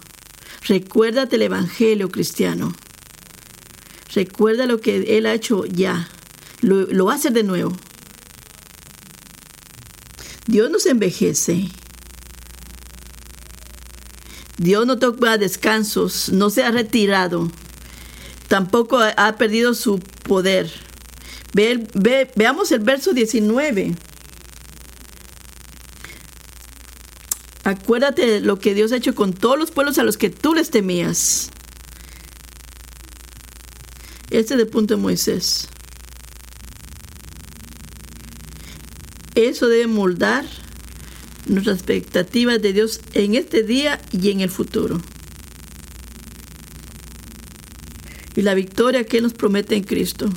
[0.66, 2.75] Recuérdate el Evangelio cristiano.
[4.14, 6.09] Recuerda lo que Él ha hecho ya.
[6.61, 7.77] Lo, lo hacer de nuevo.
[10.47, 11.68] Dios nos envejece.
[14.57, 17.51] Dios no toma descansos, no se ha retirado,
[18.47, 20.70] tampoco ha perdido su poder.
[21.53, 23.95] Ve, ve, veamos el verso 19.
[27.65, 30.55] Acuérdate de lo que Dios ha hecho con todos los pueblos a los que tú
[30.55, 31.51] les temías.
[34.31, 35.69] Este es el punto de Moisés.
[39.35, 40.45] Eso debe moldar
[41.47, 45.01] nuestras expectativas de Dios en este día y en el futuro.
[48.37, 50.29] Y la victoria que Él nos promete en Cristo.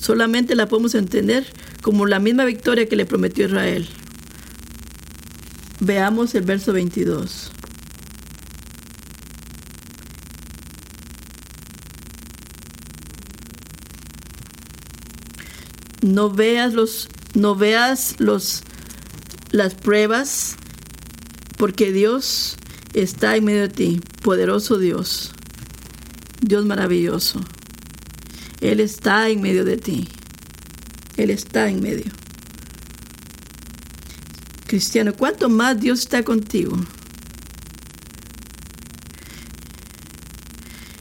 [0.00, 1.46] Solamente la podemos entender
[1.82, 3.88] como la misma victoria que le prometió Israel.
[5.80, 7.52] Veamos el verso 22.
[16.02, 18.62] No veas los no veas los
[19.50, 20.56] las pruebas
[21.56, 22.56] porque Dios
[22.94, 25.32] está en medio de ti, poderoso Dios.
[26.40, 27.40] Dios maravilloso.
[28.60, 30.08] Él está en medio de ti.
[31.16, 32.12] Él está en medio.
[34.68, 36.76] Cristiano, ¿cuánto más Dios está contigo?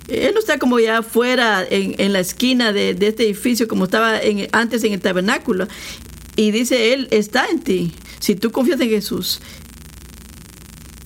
[0.08, 4.22] Él no está como ya afuera en, la esquina de, este edificio como estaba
[4.54, 5.68] antes en el tabernáculo.
[6.38, 7.92] Y dice, Él está en ti.
[8.20, 9.42] Si tú confías en Jesús.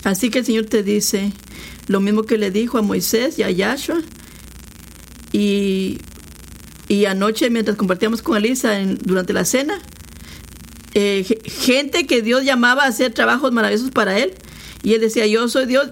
[0.04, 1.32] Así que el Señor te dice
[1.88, 4.02] lo mismo que le dijo a Moisés y a Yahshua.
[5.32, 5.98] Y,
[6.88, 9.82] y anoche mientras compartíamos con Elisa durante la cena,
[10.94, 14.34] eh, gente que Dios llamaba a hacer trabajos maravillosos para él.
[14.84, 15.90] Y él decía, yo soy Dios,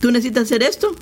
[0.00, 0.94] tú necesitas hacer esto.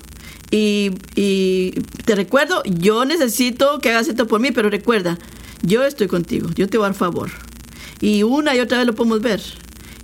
[0.51, 1.71] Y, y,
[2.05, 5.17] te recuerdo, yo necesito que hagas esto por mí, pero recuerda,
[5.63, 7.31] yo estoy contigo, yo te voy a dar favor.
[8.01, 9.41] Y una y otra vez lo podemos ver.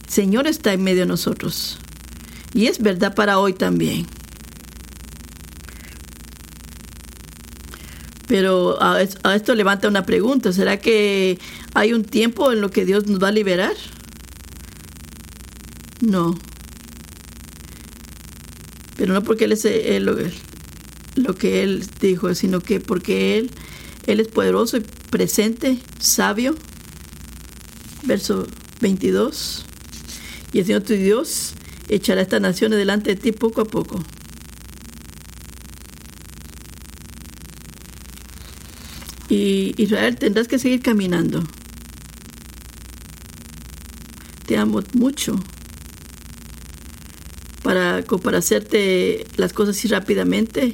[0.07, 1.77] Señor está en medio de nosotros.
[2.53, 4.07] Y es verdad para hoy también.
[8.29, 10.53] Pero a, esto levanta una pregunta.
[10.53, 11.39] ¿Será que
[11.73, 13.73] hay un tiempo en lo que Dios nos va a liberar?
[15.99, 16.37] No.
[18.95, 19.65] Pero no porque Él es
[21.15, 23.49] lo, que Él dijo, sino que porque Él,
[24.05, 26.55] Él es poderoso y presente, sabio.
[28.03, 28.45] Verso
[28.79, 29.65] 22.
[30.53, 31.55] Y el Señor tu Dios
[31.87, 34.03] echará estas naciones delante de ti poco a poco
[39.29, 41.43] Y Israel, tendrás que seguir caminando.
[44.47, 45.39] Te amo mucho.
[47.61, 50.73] Para, para hacerte las cosas así rápidamente.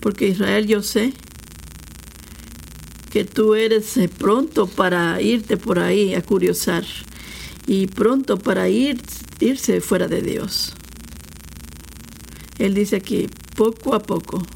[0.00, 1.12] Porque Israel, yo sé
[3.10, 6.84] que tú eres eh, pronto para irte por ahí a curiosar
[7.66, 9.02] y pronto para ir,
[9.40, 10.72] irse fuera de Dios.
[12.58, 13.26] Él dice aquí,
[13.56, 14.46] poco a poco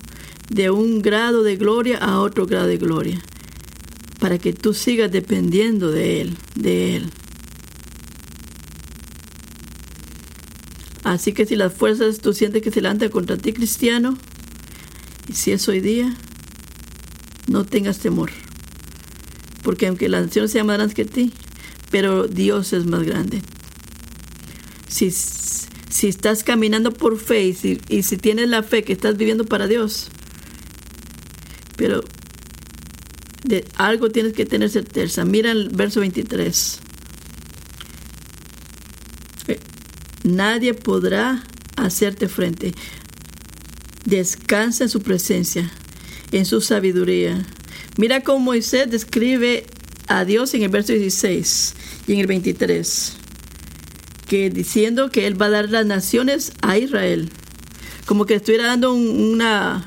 [0.51, 3.20] de un grado de gloria a otro grado de gloria,
[4.20, 7.11] para que tú sigas dependiendo de Él, de Él.
[11.03, 14.16] Así que si las fuerzas tú sientes que se levantan contra ti, cristiano,
[15.28, 16.16] y si es hoy día,
[17.47, 18.30] no tengas temor.
[19.62, 21.32] Porque aunque las naciones sean más grandes que ti,
[21.90, 23.42] pero Dios es más grande.
[24.88, 27.45] Si, si estás caminando por fe
[27.88, 30.11] y si tienes la fe que estás viviendo para Dios,
[31.77, 32.03] pero
[33.45, 35.25] de algo tienes que tener certeza.
[35.25, 36.81] Mira el verso 23.
[39.49, 39.61] Eh,
[40.25, 41.45] nadie podrá
[41.77, 42.75] hacerte frente.
[44.05, 45.70] Descansa en su presencia,
[46.33, 47.47] en su sabiduría.
[47.97, 49.66] Mira cómo Moisés describe
[50.09, 51.75] a Dios en el verso 16
[52.07, 53.14] y en el 23,
[54.27, 57.31] que diciendo que Él va a dar las naciones a Israel,
[58.07, 59.87] como que estuviera dando una,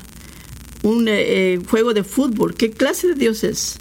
[0.82, 2.54] un eh, eh, juego de fútbol.
[2.54, 3.78] ¿Qué clase de Dios es?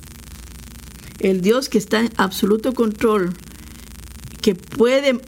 [1.20, 3.34] El Dios que está en absoluto control,
[4.42, 5.20] que puede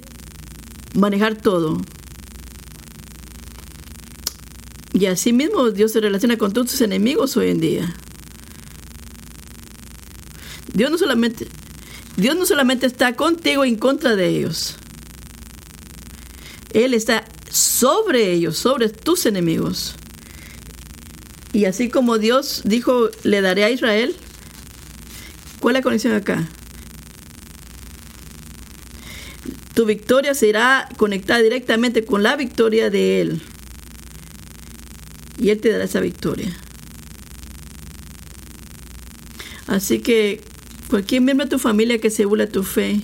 [0.94, 1.82] manejar todo.
[4.94, 7.96] Y así mismo Dios se relaciona con todos sus enemigos hoy en día.
[10.74, 11.48] Dios no solamente,
[12.18, 14.76] Dios no solamente está contigo en contra de ellos.
[16.74, 19.96] Él está sobre ellos, sobre tus enemigos.
[21.52, 24.16] Y así como Dios dijo, le daré a Israel,
[25.60, 26.48] ¿cuál es la conexión acá?
[29.74, 33.42] Tu victoria será conectada directamente con la victoria de Él.
[35.40, 36.56] y Él te dará esa victoria.
[39.68, 40.42] Así que
[40.90, 43.02] cualquier miembro de tu familia que se burla tu fe,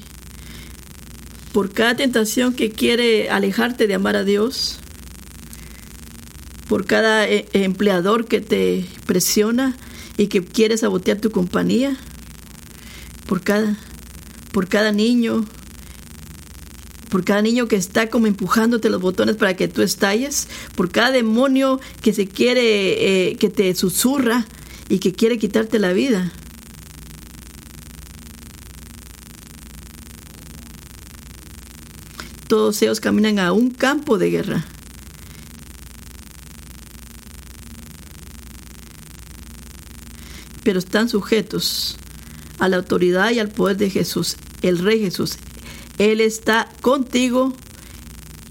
[1.54, 4.80] por cada tentación que quiere alejarte de amar a Dios,
[6.68, 9.76] por cada eh, empleador que te presiona
[10.18, 11.96] y que quiere sabotear tu compañía,
[13.28, 13.78] por cada,
[14.52, 15.46] por cada niño,
[17.10, 21.12] por cada niño que está como empujándote los botones para que tú estalles, por cada
[21.12, 24.46] demonio que se quiere, eh, que te susurra
[24.90, 26.32] y que quiere quitarte la vida.
[32.48, 34.66] Todos ellos caminan a un campo de guerra.
[40.66, 41.96] Pero están sujetos
[42.60, 45.38] a la autoridad y al poder de Jesús, el Rey Jesús.
[46.00, 47.54] Él está contigo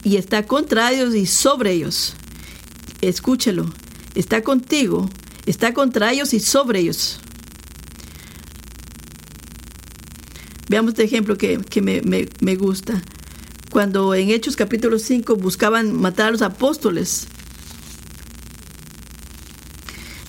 [0.04, 2.14] y está contra ellos y sobre ellos.
[3.00, 3.70] Escúchelo.
[4.14, 5.10] Está contigo,
[5.44, 7.18] está contra ellos y sobre ellos.
[10.68, 12.00] Veamos este ejemplo que, me,
[12.40, 13.02] me gusta.
[13.70, 17.26] Cuando en Hechos capítulo 5 buscaban matar a los apóstoles,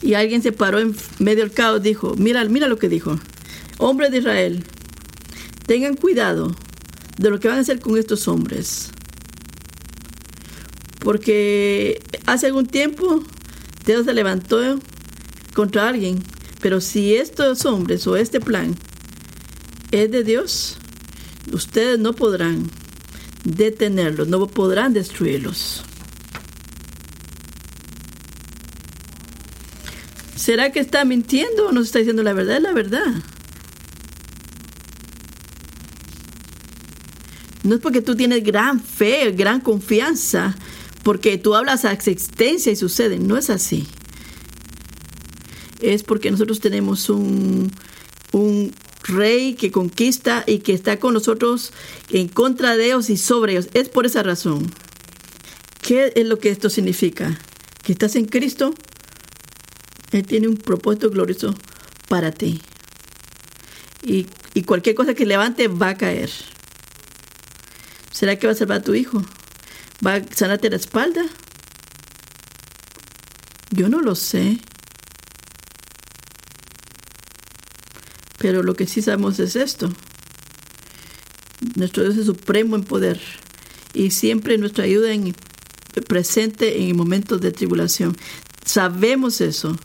[0.06, 3.20] y alguien se paró en medio del caos, dijo, mira, mira lo que dijo,
[3.80, 4.64] hombre de Israel,
[5.66, 6.56] tengan cuidado
[7.18, 8.92] de lo que van a hacer con estos hombres.
[11.00, 13.24] Porque hace algún tiempo
[13.84, 14.80] Dios se levantó
[15.56, 16.24] contra alguien,
[16.62, 18.76] pero si estos hombres o este plan
[19.90, 20.78] es de Dios,
[21.52, 22.70] ustedes no podrán
[23.44, 25.84] detenerlos, no podrán destruirlos.
[30.46, 32.58] ¿Será que está mintiendo o nos está diciendo la verdad?
[32.58, 33.16] Es la verdad.
[37.64, 40.56] No es porque tú tienes gran fe, gran confianza,
[41.02, 43.18] porque tú hablas a existencia y sucede.
[43.18, 43.88] No es así.
[45.82, 47.72] Es porque nosotros tenemos un,
[48.32, 48.72] un
[49.02, 51.74] rey que conquista y que está con nosotros
[52.12, 53.70] en contra de ellos y sobre ellos.
[53.74, 54.72] Es por esa razón.
[55.82, 57.40] ¿Qué es lo que esto significa?
[57.82, 58.76] Que estás en Cristo.
[60.12, 61.56] Él tiene un propósito glorioso
[62.08, 62.62] para ti.
[64.04, 64.28] Y,
[64.64, 66.30] cualquier cosa que levante va a caer.
[68.12, 69.24] ¿Será que va a salvar a tu hijo?
[70.06, 71.24] ¿Va a sanarte la espalda?
[73.72, 74.60] Yo no lo sé.
[78.38, 79.92] Pero lo que sí sabemos es esto.
[81.76, 83.20] Nuestro Dios es supremo en poder
[83.94, 85.36] y siempre nuestra ayuda en,
[86.08, 88.16] presente en momentos de tribulación.
[88.66, 89.76] Sabemos eso.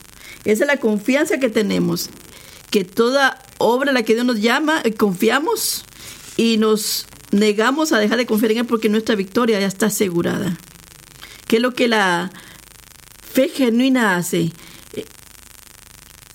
[0.44, 2.10] Esa es la confianza que tenemos,
[2.70, 5.84] que toda obra a la que Dios nos llama, eh, confiamos
[6.36, 10.56] y nos negamos a dejar de confiar en Él porque nuestra victoria ya está asegurada.
[11.46, 12.30] ¿Qué es lo que la
[13.22, 14.52] fe genuina hace?
[14.94, 15.04] Eh,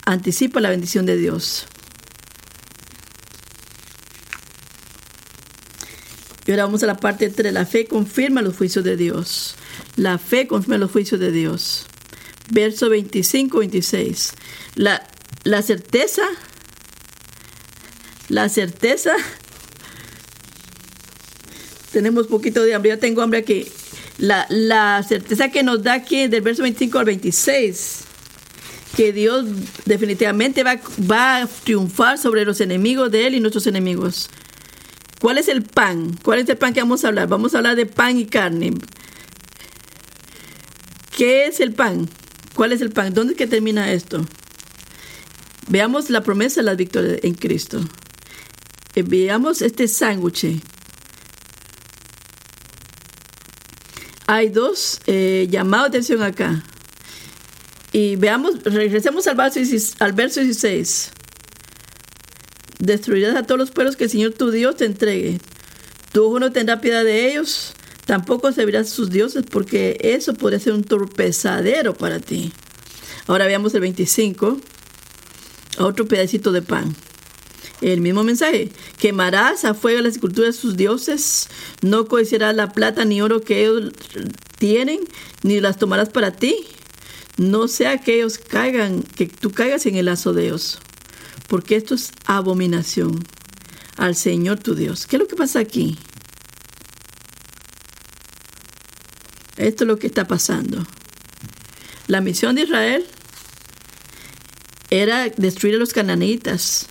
[0.05, 1.67] anticipa la bendición de Dios.
[6.45, 7.53] Y ahora vamos a la parte 3.
[7.53, 9.55] La fe confirma los juicios de Dios.
[9.95, 11.87] La fe confirma los juicios de Dios.
[12.51, 14.33] Verso 25, 26.
[14.75, 15.07] La,
[15.43, 16.23] la certeza,
[18.29, 19.15] la certeza
[21.91, 22.91] tenemos poquito de hambre.
[22.91, 23.67] Yo tengo hambre aquí.
[24.17, 28.03] La, la certeza que nos da aquí del verso 25 al 26,
[28.95, 29.45] que Dios
[29.85, 30.79] definitivamente va,
[31.09, 34.29] va a triunfar sobre los enemigos de Él y nuestros enemigos.
[35.19, 36.17] ¿Cuál es el pan?
[36.21, 37.27] ¿Cuál es el pan que vamos a hablar?
[37.27, 38.73] Vamos a hablar de pan y carne.
[41.15, 42.09] ¿Qué es el pan?
[42.55, 43.13] ¿Cuál es el pan?
[43.13, 44.25] ¿Dónde es que termina esto?
[45.67, 47.81] Veamos la promesa de la victoria en Cristo.
[48.95, 50.45] Eh, veamos este sándwich
[54.27, 56.63] hay dos eh, llamados de atención acá.
[57.91, 59.59] Y veamos, regresemos al verso,
[59.99, 61.11] al verso 16.
[62.79, 65.39] Destruirás a todos los pueblos que el Señor tu Dios te entregue.
[66.11, 67.74] Tu ojo no tendrá piedad de ellos,
[68.05, 72.51] tampoco servirás a sus dioses, porque eso podría ser un torpezadero para ti.
[73.27, 74.59] Ahora veamos el 25,
[75.77, 76.95] otro pedacito de pan
[77.81, 78.71] el mismo mensaje.
[78.97, 81.49] Quemarás a fuego las esculturas de sus dioses,
[81.81, 83.91] no codiciarás la plata ni oro que ellos
[84.57, 85.01] tienen,
[85.43, 86.55] ni las tomarás para ti.
[87.37, 90.79] No sea que ellos caigan, que tú caigas en el lazo de ellos,
[91.47, 93.23] porque esto es abominación
[93.97, 95.05] al Señor tu Dios.
[95.05, 95.97] ¿Qué es lo que pasa aquí?
[99.57, 100.85] Esto es lo que está pasando.
[102.07, 103.05] La misión de Israel
[104.89, 106.87] era destruir a los cananitas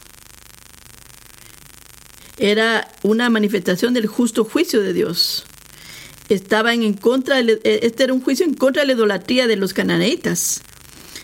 [2.36, 5.44] era una manifestación del justo juicio de Dios.
[6.28, 9.72] estaban en contra, de, este era un juicio en contra de la idolatría de los
[9.74, 10.62] cananeitas.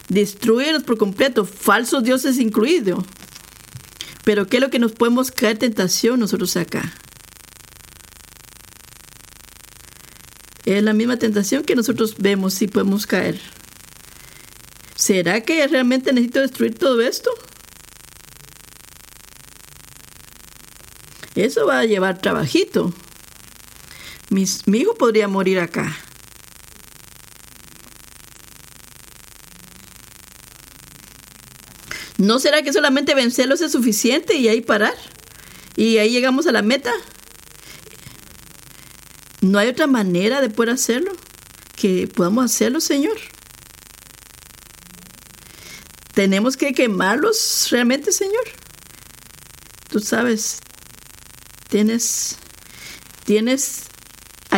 [0.08, 3.04] Destruirlos por completo, falsos dioses incluidos.
[4.24, 6.92] Pero ¿qué es lo que nos podemos caer tentación nosotros acá?
[10.70, 13.40] Es la misma tentación que nosotros vemos si podemos caer.
[14.94, 17.28] ¿Será que realmente necesito destruir todo esto?
[21.34, 22.94] Eso va a llevar trabajito.
[24.28, 25.98] mi hijo podría morir acá.
[32.16, 34.94] ¿No será que solamente vencerlos es suficiente y ahí parar?
[35.74, 36.92] Y ahí llegamos a la meta.
[39.40, 41.12] ¿No hay otra manera de poder hacerlo?
[41.76, 43.16] Que podamos hacerlo, Señor.
[46.14, 48.44] Tenemos que quemarlos realmente, Señor.
[49.88, 50.58] Tú sabes,
[51.68, 52.36] tienes,
[53.24, 53.84] tienes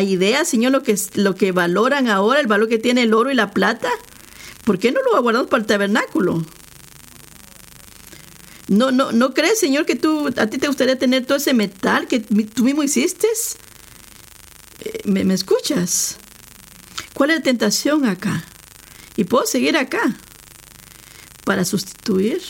[0.00, 3.34] ideas, Señor, lo que, lo que valoran ahora, el valor que tiene el oro y
[3.34, 3.90] la plata.
[4.64, 6.44] ¿Por qué no lo guardamos para el tabernáculo?
[8.68, 12.08] No, no, ¿No crees, Señor, que tú, a ti te gustaría tener todo ese metal
[12.08, 13.28] que tú mismo hiciste?
[15.04, 16.16] ¿Me, ¿Me escuchas?
[17.14, 18.44] ¿Cuál es la tentación acá?
[19.16, 20.16] Y puedo seguir acá
[21.44, 22.40] para sustituir.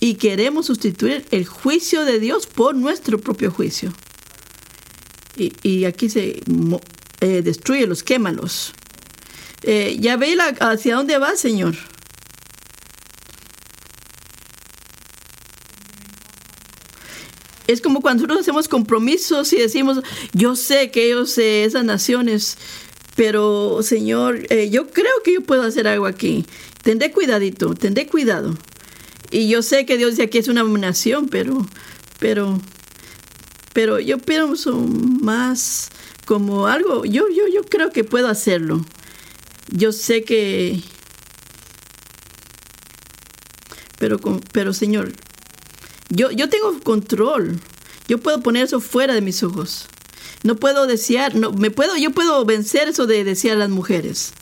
[0.00, 3.92] Y queremos sustituir el juicio de Dios por nuestro propio juicio.
[5.36, 6.40] Y, y aquí se
[7.20, 8.72] eh, destruye los, quémalos.
[9.62, 11.76] Eh, ya ve hacia dónde va, Señor.
[17.66, 20.00] Es como cuando nosotros hacemos compromisos y decimos,
[20.32, 22.58] yo sé que ellos, eh, esas naciones,
[23.16, 26.46] pero Señor, eh, yo creo que yo puedo hacer algo aquí.
[26.82, 28.56] Tendré cuidadito, tendré cuidado.
[29.30, 31.66] Y yo sé que Dios dice aquí es una nación, pero,
[32.20, 32.60] pero,
[33.72, 35.90] pero yo pienso más
[36.26, 38.84] como algo, yo, yo, yo creo que puedo hacerlo.
[39.68, 40.80] Yo sé que,
[43.98, 44.18] pero,
[44.52, 45.12] pero Señor,
[46.08, 47.60] yo, yo tengo control.
[48.08, 49.86] Yo puedo poner eso fuera de mis ojos.
[50.42, 54.32] No puedo desear, no, me puedo, yo puedo vencer eso de desear a las mujeres.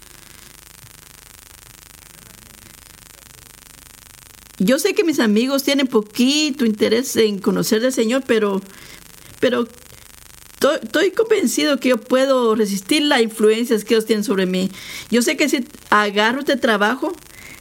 [4.58, 8.62] Yo sé que mis amigos tienen poquito interés en conocer del Señor, pero,
[9.40, 9.66] pero
[10.82, 14.70] estoy convencido que yo puedo resistir las influencias que ellos tienen sobre mí.
[15.10, 17.12] Yo sé que si agarro este trabajo,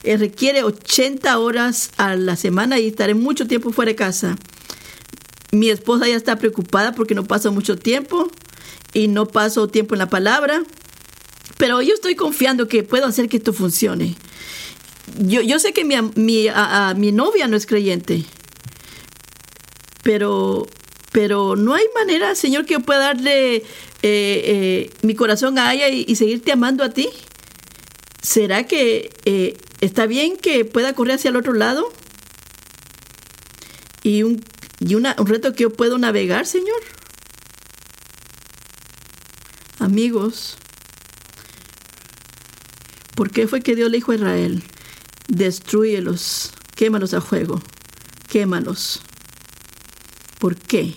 [0.03, 4.35] eh, requiere 80 horas a la semana y estaré mucho tiempo fuera de casa.
[5.51, 8.29] Mi esposa ya está preocupada porque no paso mucho tiempo
[8.93, 10.63] y no paso tiempo en la palabra,
[11.57, 14.15] pero yo estoy confiando que puedo hacer que esto funcione.
[15.19, 16.47] Yo, yo sé que mi, mi,
[16.95, 18.23] mi novia no es creyente,
[20.01, 20.67] pero,
[21.11, 23.61] pero no hay manera, Señor, que yo pueda darle eh,
[24.01, 27.09] eh, mi corazón a ella y, seguirte amando a ti.
[28.23, 29.11] ¿Será que
[29.83, 31.91] ¿Está bien que pueda correr hacia el otro lado?
[34.01, 34.41] Y un,
[34.79, 36.81] y un reto que yo puedo navegar, Señor.
[39.79, 40.57] Amigos,
[43.17, 44.63] ¿por qué fue que Dios le dijo a Israel,
[45.27, 47.61] destruyelos, quémalos a fuego,
[48.29, 49.01] quémalos?
[50.39, 50.95] ¿Por qué?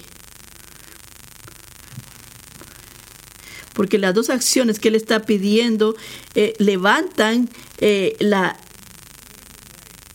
[3.77, 5.95] Porque las dos acciones que Él está pidiendo
[6.35, 8.59] eh, levantan eh, la,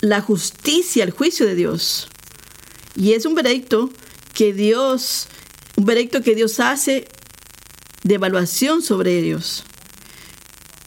[0.01, 2.09] la justicia, el juicio de Dios.
[2.95, 3.91] Y es un veredicto
[4.33, 5.27] que Dios,
[5.77, 7.07] un veredicto que Dios hace
[8.03, 9.63] de evaluación sobre ellos.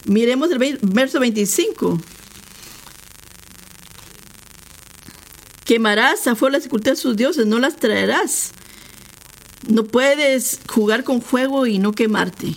[0.03, 1.97] Miremos el verso 25.
[5.63, 8.51] Quemarás a fuego las de sus dioses, no las traerás.
[9.67, 12.53] No puedes jugar con fuego y no quemarte.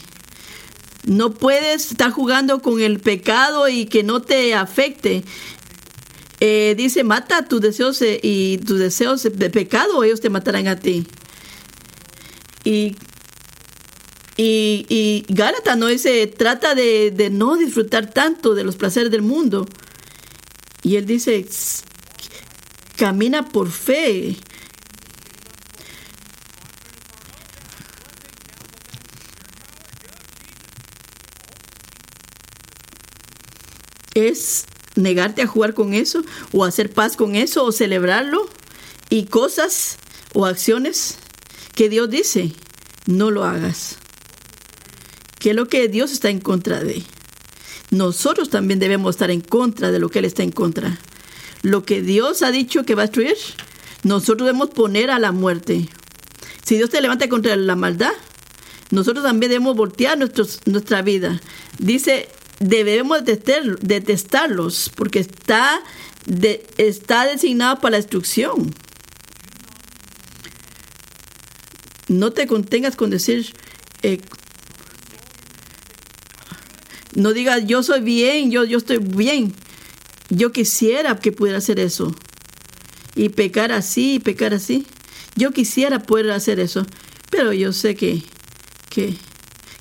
[1.05, 5.25] No puedes estar jugando con el pecado y que no te afecte.
[6.41, 10.77] Eh, dice, mata tus deseos eh, y tus deseos de pecado, ellos te matarán a
[10.77, 11.07] ti.
[12.63, 12.97] Y,
[14.37, 15.27] y, y
[15.77, 19.67] no dice, trata de, de no disfrutar tanto de los placeres del mundo.
[20.83, 21.47] Y él dice,
[22.97, 24.37] camina por fe.
[34.27, 34.65] Es
[34.97, 38.49] negarte a jugar con eso o hacer paz con eso o celebrarlo
[39.11, 39.99] y cosas
[40.35, 41.19] o acciones
[41.75, 42.53] que Dios dice,
[43.07, 43.97] no lo hagas.
[45.39, 47.05] Que es lo que Dios está en contra de.
[47.91, 50.99] Nosotros también debemos estar en contra de lo que Él está en contra.
[51.63, 53.37] Lo que Dios ha dicho que va a destruir,
[54.03, 55.89] nosotros debemos poner a la muerte.
[56.65, 58.13] Si Dios te levanta contra la maldad,
[58.91, 61.41] nosotros también debemos voltear nuestra vida.
[61.79, 62.29] Dice,
[62.61, 65.81] debemos detestar, detestarlos porque está,
[66.27, 68.75] de, está designado para la destrucción.
[72.09, 73.55] No te contengas con decir,
[74.03, 74.21] eh,
[77.15, 79.53] no digas yo soy bien, yo, yo estoy bien.
[80.31, 82.15] Yo quisiera que pudiera hacer eso.
[83.15, 84.87] Y pecar así, y pecar así.
[85.35, 86.87] Yo quisiera poder hacer eso.
[87.31, 88.23] Pero yo sé que,
[88.91, 89.15] que,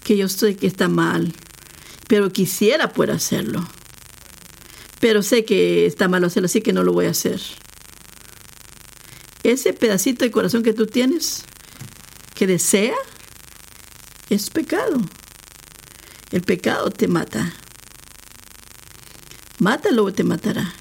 [0.03, 1.33] que yo sé que está mal.
[2.07, 3.67] Pero quisiera poder hacerlo.
[4.99, 7.41] Pero sé que está mal hacerlo, así que no lo voy a hacer.
[9.43, 11.43] Ese pedacito de corazón que tú tienes,
[12.33, 12.95] que desea,
[14.29, 14.99] es pecado.
[16.31, 17.53] El pecado te mata.
[19.59, 20.73] Mátalo o te matará.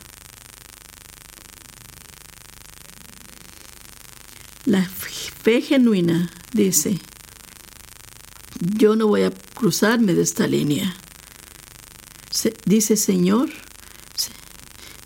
[4.64, 6.98] La fe genuina dice,
[8.58, 10.96] yo no voy a cruzarme de esta línea.
[12.64, 13.50] Dice Señor,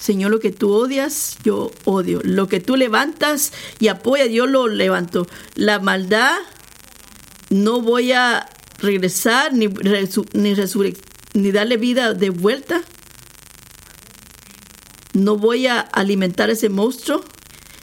[0.00, 2.20] Señor, lo que tú odias, yo odio.
[2.24, 5.26] Lo que tú levantas y apoyas, yo lo levanto.
[5.56, 6.38] La maldad,
[7.50, 10.54] no voy a regresar ni, ni,
[11.34, 12.80] ni darle vida de vuelta.
[15.12, 17.22] No voy a alimentar ese monstruo,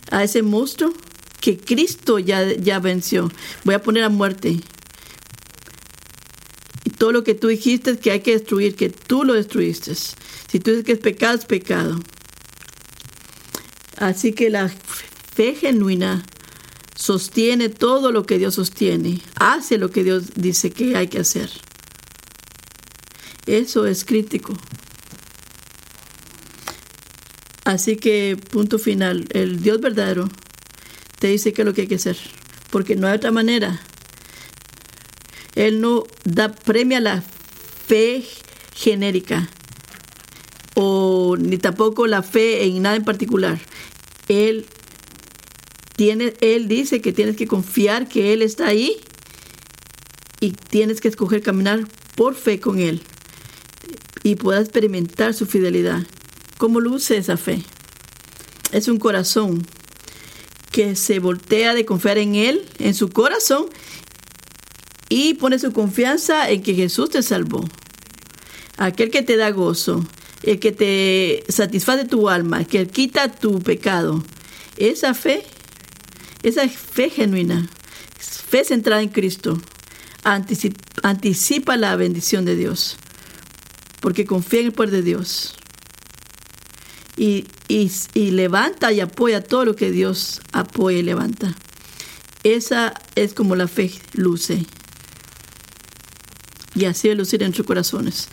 [0.10, 0.94] a ese monstruo
[1.40, 3.32] que Cristo ya, ya venció.
[3.64, 4.60] Voy a poner a muerte.
[6.98, 9.94] Todo lo que tú dijiste que hay que destruir, que tú lo destruiste.
[9.96, 12.00] Si tú dices que es pecado, es pecado.
[13.98, 16.24] Así que la fe genuina
[16.96, 21.50] sostiene todo lo que Dios sostiene, hace lo que Dios dice que hay que hacer.
[23.46, 24.58] Eso es crítico.
[27.64, 30.30] Así que, punto final, el Dios verdadero
[31.20, 32.18] te dice qué es lo que hay que hacer,
[32.72, 33.82] porque no hay otra manera.
[35.58, 38.24] Él no da premia la fe
[38.76, 39.50] genérica
[40.76, 43.60] o ni tampoco la fe en nada en particular.
[44.28, 44.68] Él
[45.96, 48.98] tiene, él dice que tienes que confiar que él está ahí
[50.40, 53.02] y tienes que escoger caminar por fe con él
[54.22, 56.04] y puedas experimentar su fidelidad.
[56.60, 57.64] ¿Cómo luce esa fe?
[58.72, 59.66] Es un corazón
[60.72, 63.66] que se voltea de confiar en Él, en su corazón,
[65.10, 67.68] y pone su confianza en que Jesús te salvó.
[68.78, 70.06] Aquel que te da gozo,
[70.44, 74.24] el que te satisface tu alma, que quita tu pecado.
[74.78, 75.44] Esa fe,
[76.44, 77.70] esa fe genuina,
[78.18, 79.60] fe centrada en Cristo,
[80.24, 82.98] anticipa, anticipa la bendición de Dios,
[84.02, 85.58] porque confía en el poder de Dios
[87.18, 87.46] y,
[88.32, 91.56] levanta y apoya todo lo que Dios apoya y levanta.
[92.44, 94.66] Esa es como la fe luce.
[96.78, 98.30] Y así de lucir en sus corazones.